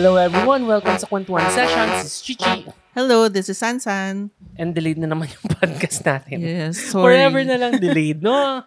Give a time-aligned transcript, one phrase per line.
[0.00, 1.92] Hello everyone, welcome sa Kwentuhan Sessions.
[2.00, 2.64] This is Chichi.
[2.96, 4.32] Hello, this is Sansan.
[4.56, 6.40] And delayed na naman yung podcast natin.
[6.40, 7.20] Yes, sorry.
[7.20, 8.64] Forever na lang delayed, no?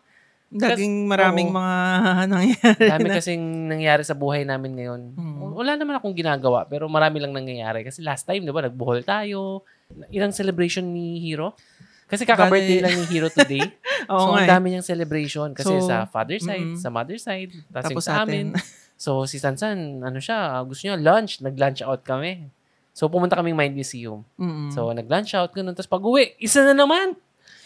[0.54, 1.58] Laging maraming oo.
[1.58, 1.76] mga
[2.38, 3.18] nangyayari Dami na.
[3.18, 5.02] kasing nangyari sa buhay namin ngayon.
[5.18, 5.58] Hmm.
[5.58, 7.82] Wala naman akong ginagawa, pero marami lang nangyayari.
[7.82, 9.66] Kasi last time, di ba, nagbuhol tayo.
[10.14, 11.58] Ilang celebration ni Hero?
[12.06, 13.74] Kasi kaka-birthday lang ni Hero today.
[14.14, 14.54] Oo so, ang eh.
[14.54, 15.50] dami niyang celebration.
[15.58, 16.78] Kasi So, sa father side, mm-mm.
[16.78, 18.54] sa mother side, tapos, Tapos sa amin.
[18.98, 21.44] So, si Sansan, ano siya, gusto niya lunch.
[21.44, 22.48] Nag-lunch out kami.
[22.94, 24.22] So, pumunta kaming Mind Museum.
[24.38, 24.70] Mm-mm.
[24.72, 25.74] So, nag-lunch out, ganun.
[25.74, 27.18] Tapos pag-uwi, isa na naman.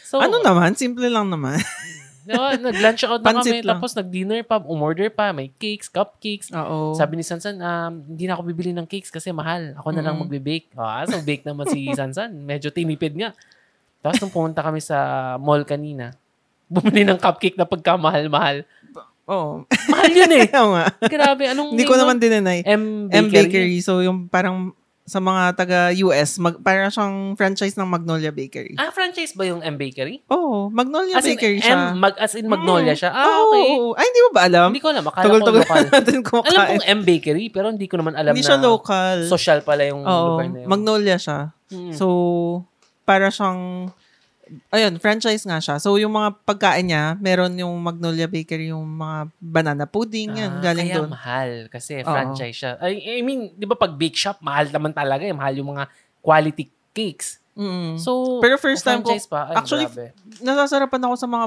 [0.07, 0.73] So, ano naman?
[0.79, 1.59] Simple lang naman.
[2.27, 3.63] diba, nag-lunch out na kami.
[3.63, 3.79] Lang.
[3.79, 5.31] Tapos nag-dinner pa, umorder pa.
[5.31, 6.51] May cakes, cupcakes.
[6.51, 6.93] Oo.
[6.93, 9.73] Sabi ni Sansan, um, hindi na ako bibili ng cakes kasi mahal.
[9.79, 10.27] Ako na lang Mm-mm.
[10.27, 10.75] magbe-bake.
[10.75, 12.35] Ah, so bake naman si Sansan.
[12.35, 13.31] Medyo tinipid nga.
[14.03, 16.11] Tapos nung pumunta kami sa mall kanina,
[16.67, 18.67] bumili ng cupcake na pagkamahal-mahal.
[19.27, 19.67] Oo.
[19.91, 20.47] Mahal yun eh.
[20.51, 20.85] Oo nga.
[21.05, 21.43] Grabe.
[21.47, 22.59] Anong Hindi ko name naman dinenay.
[22.63, 23.43] M M Bakery.
[23.45, 23.77] Bakery.
[23.79, 24.71] So, yung parang
[25.03, 28.75] sa mga taga-US, mag, parang siyang franchise ng Magnolia Bakery.
[28.75, 30.19] Ah, franchise ba yung M Bakery?
[30.27, 31.95] Oo, Magnolia As in, Bakery siya.
[31.95, 32.99] M, mag, as in Magnolia Mm.
[32.99, 33.11] siya.
[33.15, 33.63] Ah, Oo, okay.
[33.71, 33.87] oo.
[33.95, 34.67] Ay, hindi mo ba alam?
[34.67, 35.05] Hindi ko alam.
[35.07, 35.83] Akala ko Tugol-tugol local.
[35.95, 36.51] natin kumakain.
[36.51, 39.17] Alam kong M Bakery, pero hindi ko naman alam Hindi na siya local.
[39.23, 40.67] social pala yung Oo, lugar na yun.
[40.67, 41.55] Magnolia siya.
[41.71, 41.95] Mm.
[41.95, 42.05] So,
[43.03, 43.87] para siyang,
[44.69, 45.75] ayun, franchise nga siya.
[45.77, 50.63] So, yung mga pagkain niya, meron yung Magnolia Bakery, yung mga banana pudding, yan, Ah,
[50.63, 51.09] galing kaya doon.
[51.09, 52.07] mahal kasi Oo.
[52.07, 52.71] franchise siya.
[52.77, 55.31] I, I mean, 'di ba pag bake shop, mahal naman talaga, eh.
[55.31, 55.85] mahal yung mga
[56.19, 57.39] quality cakes.
[57.53, 57.97] Mm.
[57.97, 60.13] So, Pero first time ko- franchise pa, ay, actually, grabe.
[60.39, 61.45] Nasasarapan ako sa mga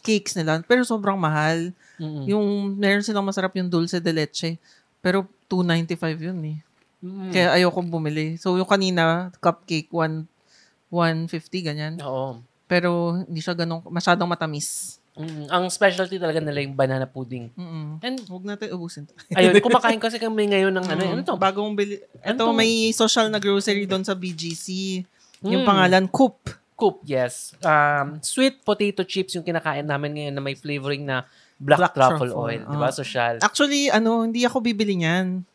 [0.00, 1.72] cakes nila, pero sobrang mahal.
[1.96, 2.26] Mm-mm.
[2.26, 4.58] Yung, meron silang masarap yung dulce de leche,
[4.98, 6.58] pero 295 yun eh.
[7.00, 7.30] Mm.
[7.30, 8.36] Kaya ayoko bumili.
[8.36, 10.24] So, yung kanina, cupcake, one,
[10.94, 11.26] 150,
[11.60, 11.94] ganyan.
[12.00, 12.38] Oo.
[12.64, 14.98] Pero, hindi siya ganun, masyadong matamis.
[15.14, 17.46] Mm, ang specialty talaga nila yung banana pudding.
[17.52, 17.98] Mm-mm.
[18.00, 19.14] And Huwag natin ubusin to.
[19.30, 21.12] ayun, kumakain kasi kami ngayon ng ano, Mm.
[21.12, 21.34] ano to?
[21.36, 22.02] Bagong bili.
[22.20, 24.66] Ano Ito, tong- may social na grocery doon sa BGC.
[25.44, 25.68] Yung Mm.
[25.68, 26.38] pangalan, Coop.
[26.74, 27.54] Coop, yes.
[27.60, 31.22] Um, sweet potato chips yung kinakain namin ngayon na may flavoring na
[31.54, 32.88] black, Black truffle, truffle, oil, 'di ba?
[32.88, 32.92] ah.
[32.92, 33.38] Social.
[33.38, 35.46] Actually, ano, hindi ako bibili niyan.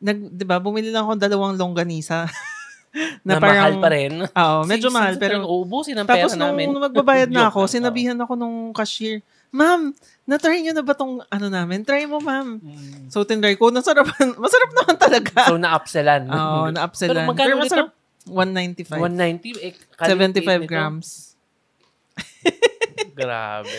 [0.00, 2.24] Nag, 'di ba, bumili lang ako ng dalawang longganisa.
[3.26, 4.12] na, mahal pa rin.
[4.26, 6.66] Oo, medyo mahal pero uubusin ang tapos pera nung namin.
[6.90, 9.96] magbabayad na ako, sinabihan ako nung cashier, Ma'am,
[10.28, 11.80] na-try niyo na ba tong ano namin?
[11.80, 12.60] Try mo, ma'am.
[12.60, 13.08] Mm.
[13.08, 13.72] So, tinry ko.
[13.72, 14.36] Nasarapan.
[14.44, 15.48] Masarap naman talaga.
[15.48, 16.28] So, na-upsellan.
[16.28, 17.24] Oo, na-upsellan.
[17.24, 17.88] Pero magkano ulit masarap.
[18.28, 18.92] 195.
[18.92, 19.64] 190?
[19.64, 20.68] Eh, kalit 75 nito.
[20.68, 21.08] grams.
[23.16, 23.76] Grabe.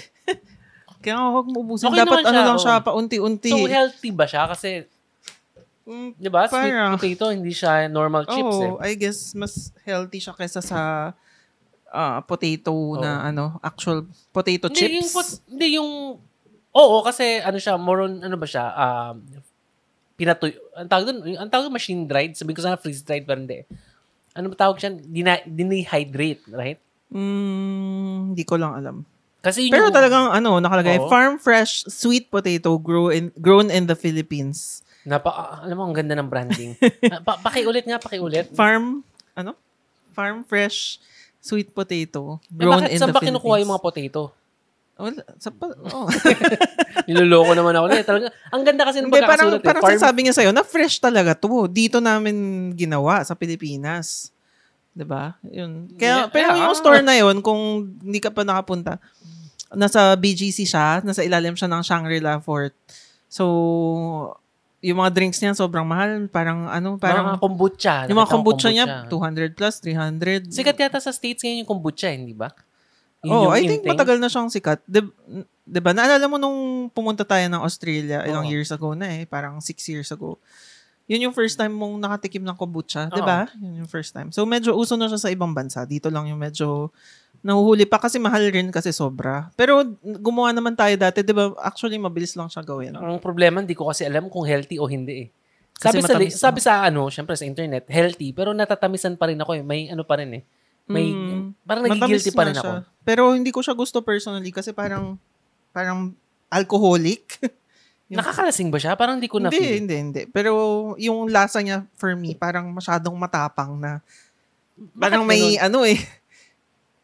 [1.05, 1.85] Kaya nga huwag mo ubusin.
[1.93, 3.51] Okay Dapat ano siya, lang siya, paunti-unti.
[3.53, 4.49] So, healthy ba siya?
[4.49, 4.89] Kasi,
[5.89, 8.71] Mm, di ba, sweet potato, hindi siya normal chips eh.
[8.85, 11.11] I guess mas healthy siya kaysa sa
[11.89, 14.93] ah, potato na ano, actual potato Hindi, chips.
[14.93, 15.91] yung, pot- hindi yung,
[16.69, 19.25] oo, kasi ano siya, more on, ano ba siya, um,
[20.13, 23.41] pinatuy, ang tawag doon, ang tawag doon, machine dried, sabihin ko sana freeze dried, pero
[23.41, 23.65] hindi.
[24.37, 24.93] Ano ba tawag siya?
[24.93, 26.77] Dina, dinihydrate, right?
[27.09, 29.01] Mm, hindi ko lang alam.
[29.41, 31.09] Kasi Pero yung- talagang ano, nakalagay, Oo.
[31.09, 34.85] farm fresh sweet potato grow in, grown in the Philippines.
[35.09, 36.77] Napa, alam mo, ang ganda ng branding.
[37.09, 38.53] Ah, pa, pakiulit nga, pakiulit.
[38.53, 39.01] Farm,
[39.33, 39.57] ano?
[40.13, 41.01] Farm fresh
[41.39, 44.11] sweet potato Eh, grown bakit in saan the ba kinukuha yung mga Philippines.
[44.13, 44.37] potato?
[44.99, 46.05] Wala, sa pa, oh.
[47.07, 47.85] Niloloko naman ako.
[47.89, 49.63] Eh, talaga, ang ganda kasi ng Hindi, parang, pagkakasulat.
[49.63, 49.81] parang eh.
[49.81, 51.47] Farm- sinasabi niya sa'yo na fresh talaga to.
[51.65, 52.35] Dito namin
[52.75, 54.29] ginawa sa Pilipinas.
[54.91, 55.39] 'Di ba?
[55.41, 55.95] Yun.
[55.95, 56.67] Kaya, Yeah, pero yeah.
[56.67, 57.61] yung store na yun, kung
[58.03, 58.99] hindi ka pa nakapunta,
[59.71, 62.75] nasa BGC siya, nasa ilalim siya ng Shangri-La Fort.
[63.31, 64.35] So,
[64.79, 66.27] yung mga drinks niya sobrang mahal.
[66.31, 67.95] Parang ano, Parang mga kombucha.
[68.07, 70.47] yung mga Nakita ko kombucha niya, 200 plus, 300.
[70.49, 72.51] Sikat yata sa States ngayon yung kombucha, hindi ba?
[73.19, 74.79] Yun Oh, I think matagal na siyang sikat.
[74.87, 75.03] Di,
[75.67, 75.91] di ba?
[75.91, 80.07] Naalala mo nung pumunta tayo ng Australia ilang years ago na eh, parang six years
[80.15, 80.39] ago.
[81.09, 83.49] Yun yung first time mong nakatikim ng kombucha, di ba?
[83.59, 84.31] Yun yung first time.
[84.31, 85.83] So medyo uso na siya sa ibang bansa.
[85.83, 86.93] Dito lang yung medyo
[87.41, 89.47] nahuhuli pa kasi mahal rin kasi sobra.
[89.53, 91.55] Pero gumawa naman tayo dati, di ba?
[91.57, 92.91] Actually, mabilis lang siya gawin.
[92.91, 95.29] Ang problema, hindi ko kasi alam kung healthy o hindi eh.
[95.73, 99.39] Kasi Sabi sa, matamis sabi sa ano, syempre sa internet, healthy, pero natatamisan pa rin
[99.39, 99.63] ako eh.
[99.63, 100.43] May ano pa rin eh.
[100.85, 102.65] May, Mm, parang nagigilty pa rin ako.
[102.65, 102.75] siya.
[103.01, 105.15] Pero hindi ko siya gusto personally kasi parang
[105.71, 106.11] parang
[106.49, 107.39] alcoholic.
[108.09, 108.97] Yung- Nakakalasing ba siya?
[108.97, 109.75] Parang hindi ko Hindi, na-feel.
[109.79, 110.21] hindi, hindi.
[110.25, 110.51] Pero
[110.97, 114.01] yung lasa niya, for me, parang masyadong matapang na.
[114.97, 116.01] Parang may, ano eh.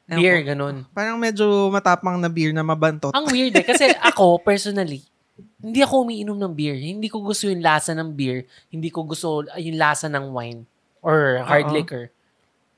[0.06, 0.48] Ewan Beer, ko.
[0.54, 0.76] ganun.
[0.94, 3.10] Parang medyo matapang na beer na mabantot.
[3.18, 3.66] Ang weird eh.
[3.66, 5.02] Kasi ako, personally,
[5.58, 6.78] hindi ako umiinom ng beer.
[6.78, 8.46] Hindi ko gusto yung lasa ng beer.
[8.70, 10.62] Hindi ko gusto yung lasa ng wine
[11.02, 11.76] or hard Oo.
[11.76, 12.14] liquor.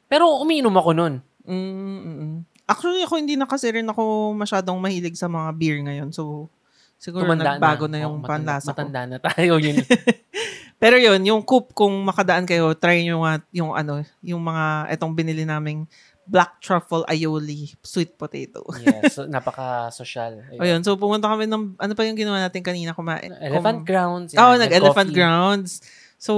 [0.08, 1.14] Pero umiinom ako nun.
[1.44, 2.38] Mm, mm, mm.
[2.68, 6.16] Actually, ako hindi na kasi rin ako masyadong mahilig sa mga beer ngayon.
[6.16, 6.48] So,
[6.96, 8.00] siguro Tumanda nagbago na.
[8.00, 8.76] na, yung matanda, panlasa ko.
[8.76, 9.60] Matanda na tayo.
[9.60, 9.84] Yun.
[10.82, 15.16] Pero yun, yung coop, kung makadaan kayo, try nyo nga yung ano, yung mga, etong
[15.16, 15.90] binili naming
[16.28, 18.62] black truffle aioli sweet potato.
[18.84, 20.44] Yes, so, napaka-social.
[20.54, 20.60] Ayun.
[20.62, 23.32] Ayun, so pumunta kami ng, ano pa yung ginawa natin kanina kumain?
[23.40, 24.32] Elephant Kum- grounds.
[24.36, 25.72] Oo, yan, nag-elephant grounds.
[26.18, 26.34] So,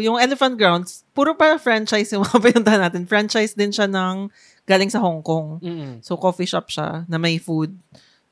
[0.00, 3.06] yung elephant grounds, puro para franchise yung mga pinuntahan natin.
[3.06, 4.26] Franchise din siya ng
[4.66, 5.62] galing sa Hong Kong.
[5.62, 5.92] Mm-mm.
[6.02, 7.76] So, coffee shop siya na may food.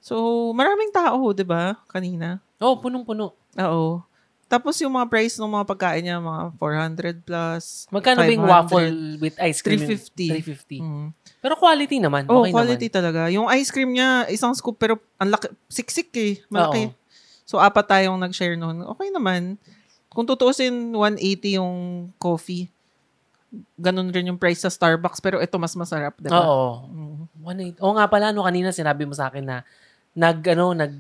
[0.03, 1.76] So, maraming tao, di ba?
[1.88, 2.41] Kanina.
[2.58, 3.37] Oh, punong-puno.
[3.61, 4.05] Oo.
[4.46, 7.90] Tapos yung mga price ng mga pagkain niya, mga 400 plus.
[7.90, 8.54] Magkano ba yung 500?
[8.54, 9.82] waffle with ice cream?
[9.82, 10.78] 350.
[10.78, 10.87] 350.
[10.87, 11.08] Mm.
[11.43, 12.22] Pero quality naman.
[12.31, 12.96] Oh, okay quality naman.
[13.02, 13.20] talaga.
[13.34, 16.38] Yung ice cream niya, isang scoop, pero ang laki, siksik eh.
[16.46, 16.87] Malaki.
[16.87, 16.94] Oo.
[17.43, 18.87] So, apat tayong nag-share nun.
[18.94, 19.58] Okay naman.
[20.14, 21.75] Kung tutuusin, 180 yung
[22.14, 22.70] coffee.
[23.78, 26.38] Ganun rin yung price sa Starbucks, pero ito mas masarap, di ba?
[26.38, 26.87] Oo.
[26.87, 27.78] Mm.
[27.78, 27.82] 180.
[27.82, 29.66] Oo nga pala, no, kanina sinabi mo sa akin na
[30.17, 30.93] nag, ano, nag,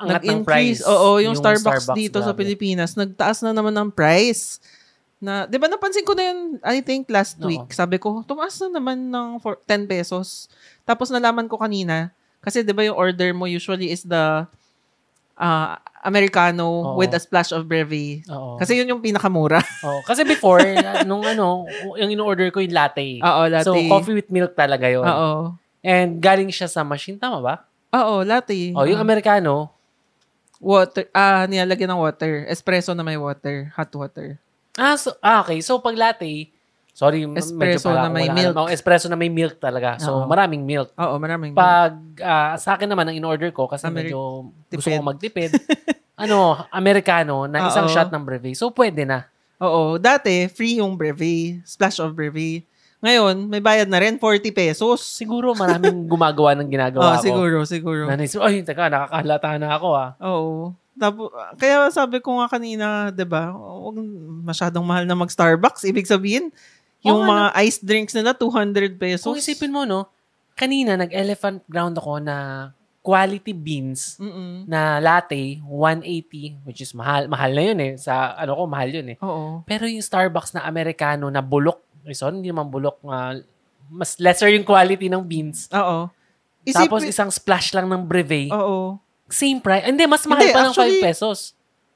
[0.00, 0.80] angat ng price.
[0.88, 2.48] Oo, yung, Starbucks, dito sa grabe.
[2.48, 4.58] Pilipinas, nagtaas na naman ng price.
[5.22, 7.46] Na, 'di ba napansin ko na yun, I think last Oo.
[7.46, 7.70] week.
[7.70, 10.50] Sabi ko, tumaas na naman ng for 10 pesos.
[10.82, 12.10] Tapos nalaman ko kanina,
[12.42, 14.42] kasi 'di ba yung order mo usually is the
[15.38, 16.98] ah, Americano Oo.
[16.98, 18.26] with a splash of breve.
[18.26, 18.58] Oo.
[18.58, 19.62] Kasi yun yung pinakamura.
[19.86, 20.02] Oo.
[20.02, 23.22] Kasi before, uh, nung ano, yung in-order ko yung latte.
[23.22, 23.70] Oo, latte.
[23.70, 25.06] So, coffee with milk talaga yun.
[25.06, 25.54] Oo.
[25.82, 27.54] And galing siya sa machine, tama ba?
[27.92, 28.72] Oo, latte.
[28.72, 29.68] Oh, yung Ah, Americano,
[30.58, 32.48] water, ah, nilalagyan ng water.
[32.48, 33.68] Espresso na may water.
[33.76, 34.38] Hot water.
[34.74, 35.60] ah, so, ah, okay.
[35.60, 36.48] So, pag latte,
[36.92, 38.54] sorry, Espresso medyo pala na may wala milk.
[38.56, 40.00] Oh, espresso na may milk talaga.
[40.00, 40.26] So, Oo.
[40.26, 40.88] maraming milk.
[40.96, 41.52] Oo, maraming.
[41.52, 44.96] Pag ah, sa akin naman ang in-order ko kasi Ameri- medyo gusto Tipid.
[44.96, 45.50] ko magtipid.
[46.24, 47.92] ano, Americano na isang Oo.
[47.92, 48.56] shot ng breve.
[48.56, 49.28] So pwede na.
[49.60, 52.64] Oo, dati free yung breve, splash of breve.
[53.02, 55.02] Ngayon, may bayad na rin 40 pesos.
[55.02, 57.22] Siguro maraming gumagawa ng Oh, ginagawa ko.
[57.22, 58.02] siguro, siguro.
[58.06, 60.10] Na naisip, ay, teka, nakakahalata na ako ah.
[60.22, 60.70] Oo.
[60.94, 63.50] Tapos, kaya sabi ko nga kanina, 'di ba?
[63.50, 63.96] Huwag
[64.44, 65.82] masyadong mahal na mag-Starbucks.
[65.82, 66.52] Ibig sabihin,
[67.02, 69.26] yung nga, mga iced drinks nila 200 pesos.
[69.26, 70.06] Kung isipin mo, no,
[70.54, 72.36] kanina nag-elephant ground ako na
[73.02, 74.70] quality beans Mm.
[74.70, 77.26] na latte, 180, which is mahal.
[77.26, 77.92] Mahal na yun eh.
[77.98, 79.18] Sa ano ko, mahal yun eh.
[79.18, 79.66] Oo.
[79.66, 83.38] Pero yung Starbucks na Americano na bulok, sorry, hindi naman bulok, ah,
[83.86, 85.70] mas lesser yung quality ng beans.
[85.70, 86.10] Oo.
[86.64, 88.50] Tapos isang splash lang ng breve.
[88.50, 88.98] Oo.
[89.26, 89.86] Same price.
[89.86, 91.38] Hindi, mas mahal Hindi, pa ng actually- 5 pesos.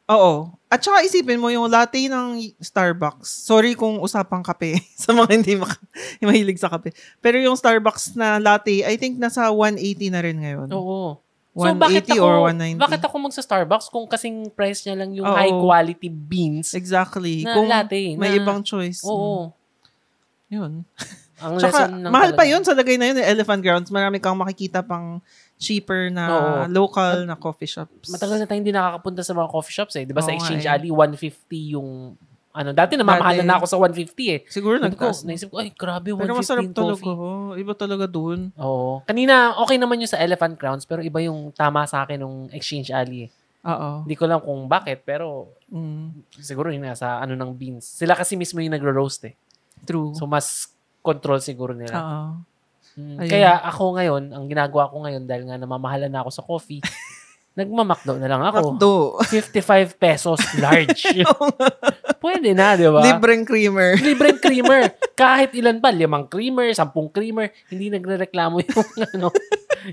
[0.07, 0.55] Oo.
[0.71, 3.27] At saka isipin mo yung latte ng Starbucks.
[3.27, 5.83] Sorry kung usapang kape sa mga hindi maka-
[6.23, 6.95] mahilig sa kape.
[7.19, 10.69] Pero yung Starbucks na latte, I think nasa 180 na rin ngayon.
[10.71, 11.19] Oo.
[11.57, 12.77] 180 or 190.
[12.77, 15.33] Bakit ako magsa Starbucks kung kasing price niya lang yung Oo.
[15.33, 16.77] high quality beans?
[16.77, 17.43] Exactly.
[17.43, 19.01] Na kung latte, may na- ibang choice.
[19.03, 19.56] Oo.
[20.49, 20.87] Yun.
[21.37, 22.51] Ang Tsaka, lesson ng mahal pa talaga.
[22.51, 23.91] yun sa lagay na yun, eh, Elephant Grounds.
[23.91, 25.21] Marami kang makikita pang
[25.57, 26.53] cheaper na Oo.
[26.67, 28.09] local na coffee shops.
[28.09, 30.05] Matagal na tayong hindi nakakapunta sa mga coffee shops eh.
[30.05, 30.71] Di ba sa Oo nga Exchange eh.
[30.71, 31.37] Alley, 150
[31.73, 32.17] yung
[32.51, 33.49] ano, dati namamahalan Dati.
[33.49, 34.41] na ako sa 150 eh.
[34.49, 35.19] Siguro Sabi ko, nagtaas.
[35.21, 35.27] na.
[35.29, 36.97] naisip ko, ay, grabe, 150 Pero masarap yung talaga.
[36.97, 37.13] coffee.
[37.13, 37.53] oh.
[37.55, 38.41] Iba talaga dun.
[38.57, 39.05] Oo.
[39.05, 42.89] Kanina, okay naman yung sa Elephant Crowns, pero iba yung tama sa akin ng Exchange
[42.89, 43.29] Alley.
[43.29, 43.31] eh.
[43.63, 44.09] Oo.
[44.09, 47.85] Hindi ko lang kung bakit, pero Mm, siguro yun nga sa ano ng beans.
[47.85, 49.35] Sila kasi mismo yung nagro-roast eh.
[49.85, 50.17] True.
[50.17, 50.71] So, mas
[51.05, 51.95] control siguro nila.
[51.99, 52.25] Oo.
[52.97, 53.31] Mm, Ayun.
[53.31, 56.81] Kaya ako ngayon, ang ginagawa ko ngayon dahil nga namamahalan na ako sa coffee,
[57.59, 58.77] nagmamakdo na lang ako.
[58.77, 58.93] Makdo.
[59.29, 61.25] 55 pesos large.
[62.25, 63.01] Pwede na, di ba?
[63.01, 63.97] Libreng creamer.
[64.01, 64.93] Libreng creamer.
[65.21, 69.29] Kahit ilan pa, limang creamer, sampung creamer, hindi nagre-reklamo yung ano,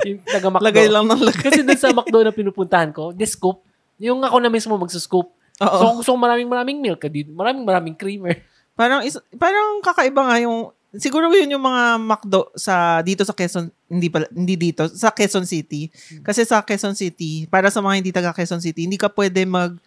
[0.03, 0.67] yung taga-McDo.
[0.67, 1.43] Lagay lang ng lagay.
[1.43, 3.63] Kasi dun sa McDo na pinupuntahan ko, the scoop,
[3.99, 5.31] yung ako na mismo magsuscoop.
[5.63, 5.77] Oo.
[5.79, 8.43] So, kung gusto maraming maraming milk, maraming maraming creamer.
[8.73, 13.69] Parang is, parang kakaiba nga yung siguro yun yung mga McDo sa dito sa Quezon
[13.89, 15.89] hindi pala hindi dito sa Quezon City.
[16.21, 19.77] Kasi sa Quezon City, para sa mga hindi taga Quezon City, hindi ka pwede mag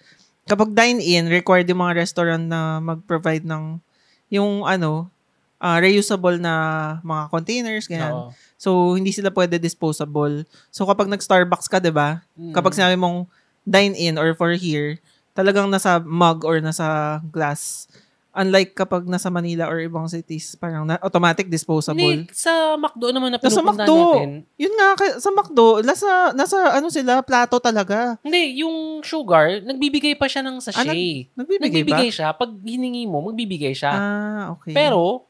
[0.47, 3.83] kapag dine in, required yung mga restaurant na mag-provide ng
[4.31, 5.11] yung ano,
[5.59, 6.55] ah, reusable na
[7.02, 8.14] mga containers ganyan.
[8.14, 8.31] Oo.
[8.59, 10.47] So hindi sila pwede disposable.
[10.71, 12.23] So kapag nag-Starbucks ka, 'di ba?
[12.38, 12.55] Mm.
[12.55, 13.26] Kapag sinabi mong
[13.66, 14.99] dine in or for here,
[15.35, 17.90] talagang nasa mug or nasa glass.
[18.37, 21.97] Unlike kapag nasa Manila or ibang cities, parang na, automatic disposable.
[21.97, 23.97] Hindi, sa McDo naman na McDo.
[24.12, 24.45] natin.
[24.61, 28.21] Yun nga, sa McDo, nasa, nasa ano sila, plato talaga.
[28.21, 30.85] Hindi, yung sugar, nagbibigay pa siya ng sachet.
[30.85, 31.97] Ah, nag- nagbibigay ba?
[31.97, 32.28] nagbibigay siya.
[32.37, 33.93] Pag hiningi mo, magbibigay siya.
[33.97, 34.76] Ah, okay.
[34.76, 35.25] Pero,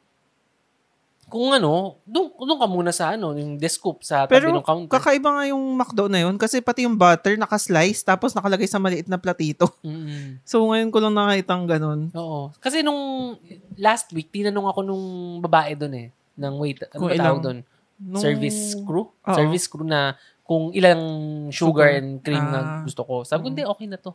[1.26, 4.90] kung ano, doon, doon ka muna sa ano, yung descoop sa tabi Pero ng counter.
[4.92, 9.04] kakaiba nga yung McDo na yun kasi pati yung butter naka-slice tapos nakalagay sa maliit
[9.04, 9.66] na platito.
[9.80, 10.38] Mm-mm.
[10.47, 12.00] So ngayon ko lang nakita ang ganun.
[12.12, 12.54] Oo.
[12.56, 13.35] Kasi nung
[13.75, 15.04] last week, tinanong ako nung
[15.40, 16.09] babae doon eh.
[16.37, 17.59] Ng wait, ano ba tawag doon?
[17.97, 19.11] Nung- Service crew?
[19.11, 19.35] Oo.
[19.35, 21.02] Service crew na kung ilang
[21.50, 21.99] sugar, Sugar.
[21.99, 22.80] and cream na Ah.
[22.87, 23.26] gusto ko.
[23.26, 24.14] Sabi ko, hindi, okay na to.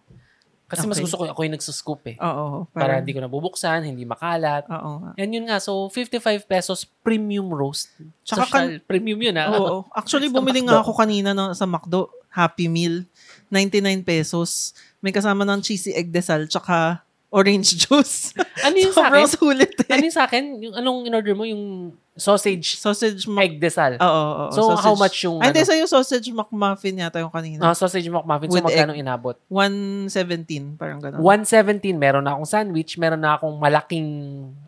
[0.71, 1.03] Kasi mas Okay.
[1.03, 2.15] gusto ko ako yung nagsuscoop eh.
[2.23, 2.63] Oo.
[2.71, 4.63] Para hindi ko nabubuksan, hindi makalat.
[4.71, 5.11] Oo.
[5.19, 7.91] And yun nga, so 55 pesos premium roast.
[8.23, 9.51] Tsaka Social, premium yun ah.
[9.51, 9.83] Oo.
[9.91, 12.07] Actually, bumili nga ako kanina no, sa McDo.
[12.31, 13.03] Happy Meal.
[13.51, 14.71] 99 pesos.
[15.03, 18.35] May kasama ng cheesy egg desal tsaka orange juice.
[18.61, 19.25] Ano yung sa akin?
[19.25, 19.89] sulit eh.
[19.89, 20.43] Ano yung sa akin?
[20.59, 21.47] Yung anong in-order mo?
[21.47, 23.39] Yung sausage Sausage Mc...
[23.39, 23.95] egg desal.
[23.95, 24.51] Oo, oo, oo.
[24.51, 24.83] So, sausage.
[24.83, 25.63] how much yung Ay, hindi.
[25.63, 25.69] ano?
[25.71, 27.71] Sa'yo sausage McMuffin yata yung kanina.
[27.71, 28.51] Ah, sausage McMuffin.
[28.51, 29.39] So, With magkano inabot?
[29.47, 30.75] 117.
[30.75, 31.23] Parang gano'n.
[31.23, 31.95] 117.
[31.95, 32.99] Meron na akong sandwich.
[32.99, 34.07] Meron na akong malaking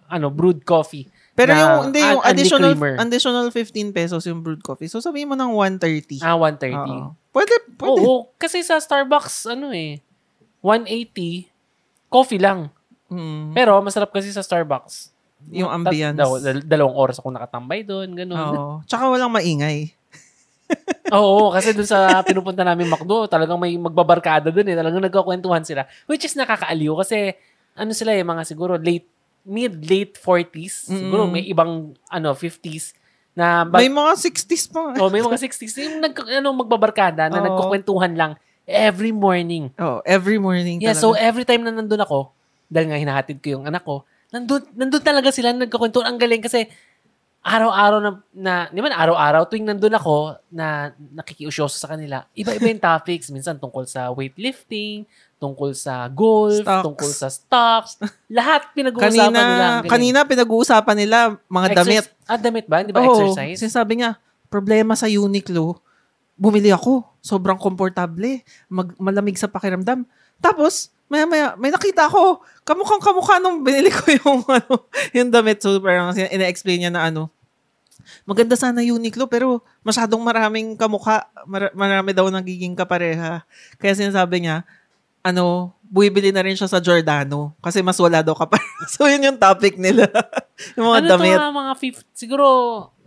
[0.08, 1.12] ano brewed coffee.
[1.34, 2.94] Pero na yung, hindi, yung additional, creamer.
[3.02, 4.86] additional 15 pesos yung brewed coffee.
[4.88, 6.22] So, sabihin mo ng 130.
[6.24, 6.78] Ah, 130.
[6.78, 7.18] Oo.
[7.34, 8.00] Pwede, pwede.
[8.06, 9.98] Oo, kasi sa Starbucks, ano eh,
[10.62, 11.50] 180,
[12.14, 12.70] coffee lang.
[13.10, 13.52] Mm.
[13.52, 15.10] Pero, masarap kasi sa Starbucks.
[15.50, 16.16] Yung Tat- ambience.
[16.16, 18.38] daw- dal- dalawang oras ako nakatambay doon, ganun.
[18.38, 18.66] Oo.
[18.86, 19.92] Tsaka walang maingay.
[21.12, 24.78] Oo, kasi doon sa pinupunta namin McDo, talagang may magbabarkada doon eh.
[24.78, 25.84] Talagang nagkakwentuhan sila.
[26.06, 27.36] Which is nakakaaliw kasi
[27.74, 29.06] ano sila eh, mga siguro late,
[29.44, 30.90] mid-late 40s.
[30.90, 31.34] Siguro Mm-mm.
[31.34, 31.72] may ibang
[32.08, 32.96] ano 50s
[33.34, 34.94] na ba- May mga 60s pa.
[34.96, 37.46] oh, may mga 60s yung nag, ano, magbabarkada na Oo.
[37.46, 38.34] nagkukwentuhan lang
[38.66, 39.72] every morning.
[39.76, 41.04] Oh, every morning Yeah, talaga.
[41.04, 42.32] so every time na nandun ako,
[42.68, 46.08] dahil nga hinahatid ko yung anak ko, nandun, nandun talaga sila nagkukwentuhan.
[46.08, 46.66] Ang galing kasi
[47.44, 52.80] araw-araw na, na di ba araw-araw tuwing nandun ako na nakikiusyoso sa kanila, iba-iba yung
[52.82, 53.28] topics.
[53.30, 55.04] Minsan tungkol sa weightlifting,
[55.44, 56.86] tungkol sa golf, Stocks.
[56.88, 58.00] tungkol sa stocks.
[58.32, 59.68] Lahat pinag-uusapan kanina, nila.
[59.84, 62.00] Kanina pinag-uusapan nila mga damit.
[62.00, 62.80] Exercise- Ah, damit ba?
[62.80, 63.60] Di ba Oo, exercise?
[63.60, 64.16] Sinasabi niya,
[64.48, 65.84] problema sa Uniqlo,
[66.38, 67.06] bumili ako.
[67.24, 68.44] Sobrang komportable.
[68.68, 70.04] Mag, malamig sa pakiramdam.
[70.44, 72.44] Tapos, maya, maya, may nakita ako.
[72.66, 74.74] Kamukhang kamukha nung binili ko yung, ano,
[75.16, 75.62] yung damit.
[75.64, 77.32] So, parang ina-explain niya na ano,
[78.28, 81.30] maganda sana Uniqlo, pero masyadong maraming kamukha.
[81.48, 83.46] Mar- marami daw nagiging kapareha.
[83.80, 84.68] Kaya sinasabi niya,
[85.24, 88.84] ano, buibili na rin siya sa Giordano kasi mas wala daw kapareha.
[88.94, 90.10] so, yun yung topic nila.
[90.76, 91.38] yung mga ano damit.
[91.40, 92.46] nga, mga 50, siguro,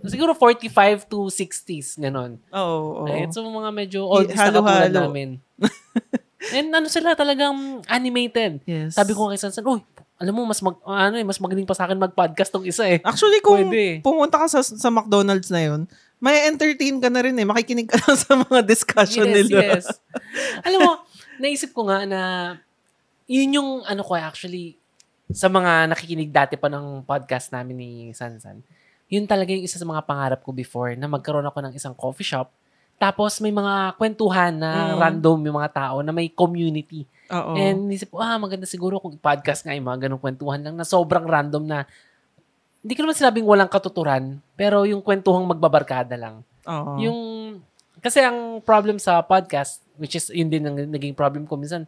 [0.08, 2.38] siguro 45 to 60s, ganon.
[2.50, 3.02] Oo.
[3.02, 3.06] oo.
[3.06, 3.30] Right?
[3.30, 5.28] So, mga medyo oldies na katulad namin.
[6.56, 8.62] And ano sila talagang animated.
[8.68, 8.94] Yes.
[8.94, 9.82] Sabi ko kay Sansan, uy,
[10.16, 13.02] alam mo, mas mag, ano eh, mas magaling pa sa akin mag-podcast tong isa eh.
[13.04, 14.00] Actually, kung Pwede.
[14.00, 15.84] pumunta ka sa, sa McDonald's na yun,
[16.16, 17.44] may entertain ka na rin eh.
[17.44, 19.60] Makikinig ka lang sa mga discussion Yes, nila.
[19.76, 19.84] yes.
[20.64, 20.92] alam mo,
[21.36, 22.20] naisip ko nga na
[23.28, 24.78] yun yung ano ko actually
[25.28, 28.62] sa mga nakikinig dati pa ng podcast namin ni Sansan.
[29.06, 32.26] Yun talaga yung isa sa mga pangarap ko before na magkaroon ako ng isang coffee
[32.26, 32.50] shop.
[32.96, 34.98] Tapos may mga kwentuhan na Mm.
[34.98, 37.04] random yung mga tao na may community.
[37.28, 37.52] Oo.
[37.54, 40.82] And nisip ko, ah, maganda siguro kung podcast nga yung mga ganong kwentuhan lang na
[40.82, 41.84] sobrang random na
[42.80, 46.40] hindi ko naman sinabing walang katuturan, pero yung kwentuhang magbabarkada lang.
[46.64, 46.96] Oo.
[47.02, 47.18] Yung,
[47.98, 51.84] kasi ang problem sa podcast, which is yun din ang naging problem ko minsan,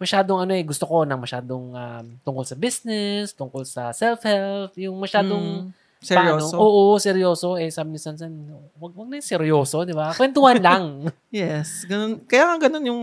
[0.00, 4.96] masyadong ano eh, gusto ko ng masyadong um, tungkol sa business, tungkol sa self-help, yung
[4.96, 5.78] masyadong Mm.
[6.00, 6.56] Seryoso?
[6.56, 7.48] paano- oo, seryoso.
[7.56, 8.32] Eh, sabi ni Sansan,
[8.80, 10.16] wag, wag na yung seryoso, di ba?
[10.16, 10.84] Kwentuhan lang.
[11.30, 11.84] Yes.
[11.84, 13.02] Ganun, kaya nga ganun yung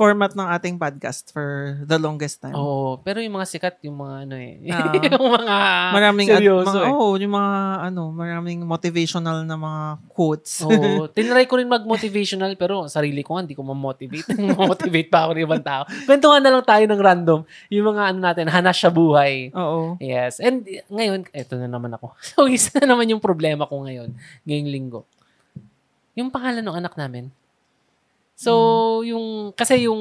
[0.00, 2.56] format ng ating podcast for the longest time.
[2.56, 4.96] Oo, pero yung mga sikat, yung mga ano eh, Ah.
[5.12, 5.56] yung mga
[5.92, 6.92] maraming ad- seryoso mga, eh.
[6.96, 7.52] oh, yung mga
[7.84, 10.64] ano, maraming motivational na mga quotes.
[10.64, 11.04] Oo.
[11.12, 14.24] Tinry ko rin mag-motivational pero sarili ko nga, hindi ko ma-motivate.
[14.72, 15.84] motivate pa ako ng ibang tao.
[16.08, 17.40] Kwentuhan na lang tayo ng random.
[17.68, 19.52] Yung mga ano natin, hanas sa buhay.
[19.52, 20.00] Oo.
[20.00, 20.40] Yes.
[20.40, 22.16] And ngayon, eto na naman ako.
[22.24, 24.16] So, isa na naman yung problema ko ngayon,
[24.48, 25.04] ngayong linggo.
[26.16, 27.28] Yung pangalan ng anak namin.
[28.40, 30.00] So, yung, kasi yung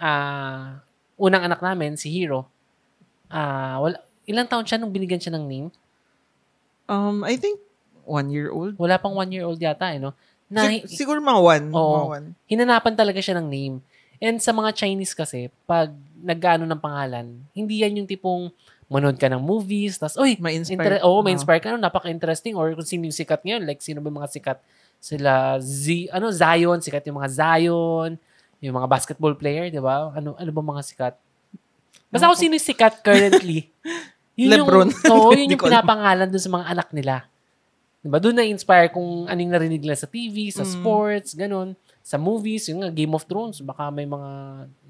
[0.00, 0.80] ah,
[1.20, 2.48] unang anak namin, si Hero,
[3.28, 5.68] ah wala, ilang taon siya nung binigyan siya ng name?
[6.88, 7.60] Um, I think
[8.08, 8.80] one year old.
[8.80, 10.16] Wala pang one year old yata, eh, no?
[10.48, 11.64] Na, Sig- siguro mga one.
[11.74, 11.92] Oo.
[11.92, 12.26] Mga one.
[12.48, 13.76] hinanapan talaga siya ng name.
[14.22, 18.48] And sa mga Chinese kasi, pag nagano ng pangalan, hindi yan yung tipong
[18.86, 20.78] manood ka ng movies, tas, oy, Ma-inspire.
[20.78, 22.54] inter- oh, ma-inspire ka, no, napaka-interesting.
[22.54, 24.58] Or kung sino yung sikat ngayon, like sino ba mga sikat?
[24.98, 28.18] Sila, Z, ano, Zion, sikat yung mga Zion,
[28.58, 30.10] yung mga basketball player, di ba?
[30.10, 31.14] Ano, ano ba mga sikat?
[32.10, 33.70] Basta kung sino yung sikat currently.
[34.38, 34.88] yun Lebron.
[34.90, 37.14] Yung, oo, yun yung pinapangalan dun sa mga anak nila.
[38.00, 38.22] Diba?
[38.22, 40.70] Doon na-inspire kung anong narinig nila sa TV, sa Mm.
[40.78, 41.74] sports, ganun.
[42.06, 44.30] Sa movies, yung nga, Game of Thrones, baka may mga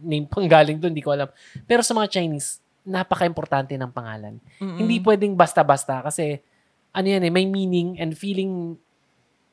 [0.04, 1.28] name pang galing doon, hindi ko alam.
[1.64, 4.36] Pero sa mga Chinese, napaka-importante ng pangalan.
[4.60, 4.78] Mm-mm.
[4.78, 6.38] Hindi pwedeng basta-basta kasi
[6.94, 8.78] ano yan eh, may meaning and feeling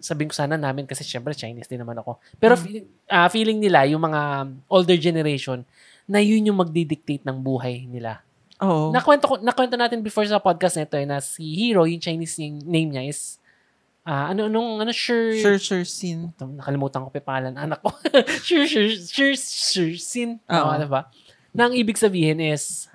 [0.04, 2.20] sabihin ko sana namin kasi syempre Chinese din naman ako.
[2.36, 5.64] Pero fe- ah, feeling nila, yung mga older generation,
[6.04, 8.20] na yun yung magdidictate ng buhay nila.
[8.60, 8.92] Oo.
[8.92, 12.36] Nakwento, ko, nakwento natin before sa podcast na ito eh, na si Hero, yung Chinese
[12.36, 13.40] name, name niya is,
[14.04, 15.88] ah ano, anong, ano, sure, Sure, sure.
[15.88, 17.96] Ito, nakalimutan ko pa pangalan ng anak ko.
[18.48, 20.44] sure, sure, sure, sure, sin.
[20.52, 20.70] Oo.
[20.76, 21.08] Ano ba?
[21.56, 22.92] Na ang ibig sabihin is,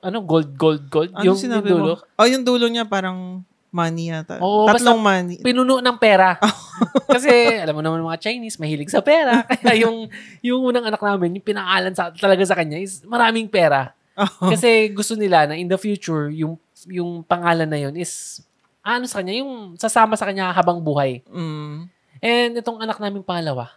[0.00, 1.12] ano, gold, gold, gold.
[1.12, 1.92] Ano yung, yung dulo.
[2.00, 2.16] mo?
[2.16, 4.36] Oh, yung dulo niya parang money yata.
[4.38, 5.40] Oo, Tatlong money.
[5.40, 6.36] Pinuno ng pera.
[7.16, 9.42] Kasi, alam mo naman mga Chinese, mahilig sa pera.
[9.48, 10.12] Kaya yung,
[10.44, 13.96] yung unang anak namin, yung pinakalan sa, talaga sa kanya is maraming pera.
[14.12, 14.52] Oh.
[14.52, 18.44] Kasi gusto nila na in the future, yung, yung pangalan na yun is,
[18.84, 21.24] ano sa kanya, yung sasama sa kanya habang buhay.
[21.32, 21.88] Mm.
[22.20, 23.72] And itong anak namin pangalawa,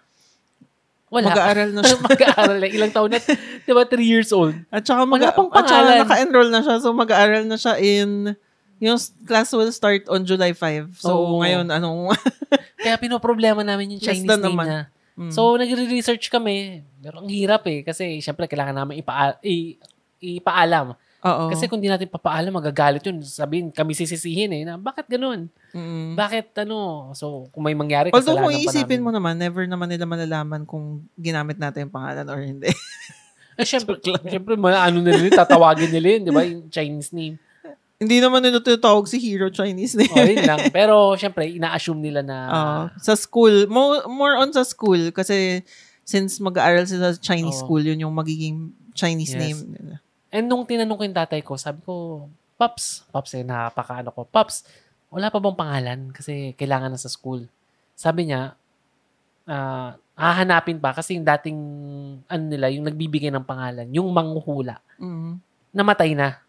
[1.08, 1.32] wala.
[1.32, 1.98] Mag-aaral na siya.
[2.12, 2.68] mag-aaral na.
[2.68, 3.22] Ilang taon na,
[3.64, 4.58] di ba, three years old.
[4.68, 6.76] At saka, mag- Wala pang at saka naka-enroll na siya.
[6.84, 8.36] So, mag-aaral na siya in...
[8.84, 11.00] Yung class will start on July 5.
[11.00, 11.40] So, Oo.
[11.42, 12.12] ngayon, anong...
[12.86, 14.66] Kaya pinoproblema namin yung Chinese name naman.
[14.68, 14.82] niya.
[15.16, 15.32] Mm.
[15.32, 16.84] So, nagre-research kami.
[17.00, 17.88] Pero ang hirap eh.
[17.88, 19.80] Kasi, syempre, kailangan namin ipa- i-
[20.20, 20.92] ipaalam.
[21.26, 21.50] Oo.
[21.50, 23.24] Kasi kung di natin papaalam, magagalit yun.
[23.24, 24.62] Sabihin, kami sisisihin eh.
[24.68, 25.50] Na, bakit ganun?
[25.74, 26.14] Mm.
[26.14, 27.10] Bakit ano?
[27.18, 31.58] So, kung may mangyari, Although kung iisipin mo naman, never naman nila malalaman kung ginamit
[31.58, 32.70] natin yung pangalan or hindi.
[33.56, 33.98] Eh, syempre,
[34.32, 36.44] syempre, ano nila yun, tatawagin nila yun, di ba?
[36.44, 37.40] Yung Chinese name.
[37.96, 40.12] Hindi naman nila tinatawag si Hero Chinese name.
[40.12, 40.68] O, yun lang.
[40.70, 42.82] Pero, syempre, ina-assume nila na, Oo.
[43.08, 45.64] sa school, more, more on sa school kasi
[46.04, 47.66] since mag-aaral sila sa Chinese Oo.
[47.66, 49.42] school, yun yung magiging Chinese Yes.
[49.42, 49.96] name nila.
[50.30, 54.68] And nung tinanong ko yung tatay ko, sabi ko, Pops, Pops eh, napaka-ano ko, Pops,
[55.08, 56.00] wala pa bang pangalan?
[56.12, 57.48] Kasi kailangan na sa school.
[57.96, 58.60] Sabi niya,
[59.48, 61.60] ah, hahanapin pa kasi yung dating,
[62.28, 65.40] ano nila, yung nagbibigay ng pangalan, yung manghuhula, Mm.
[65.72, 66.40] namatay na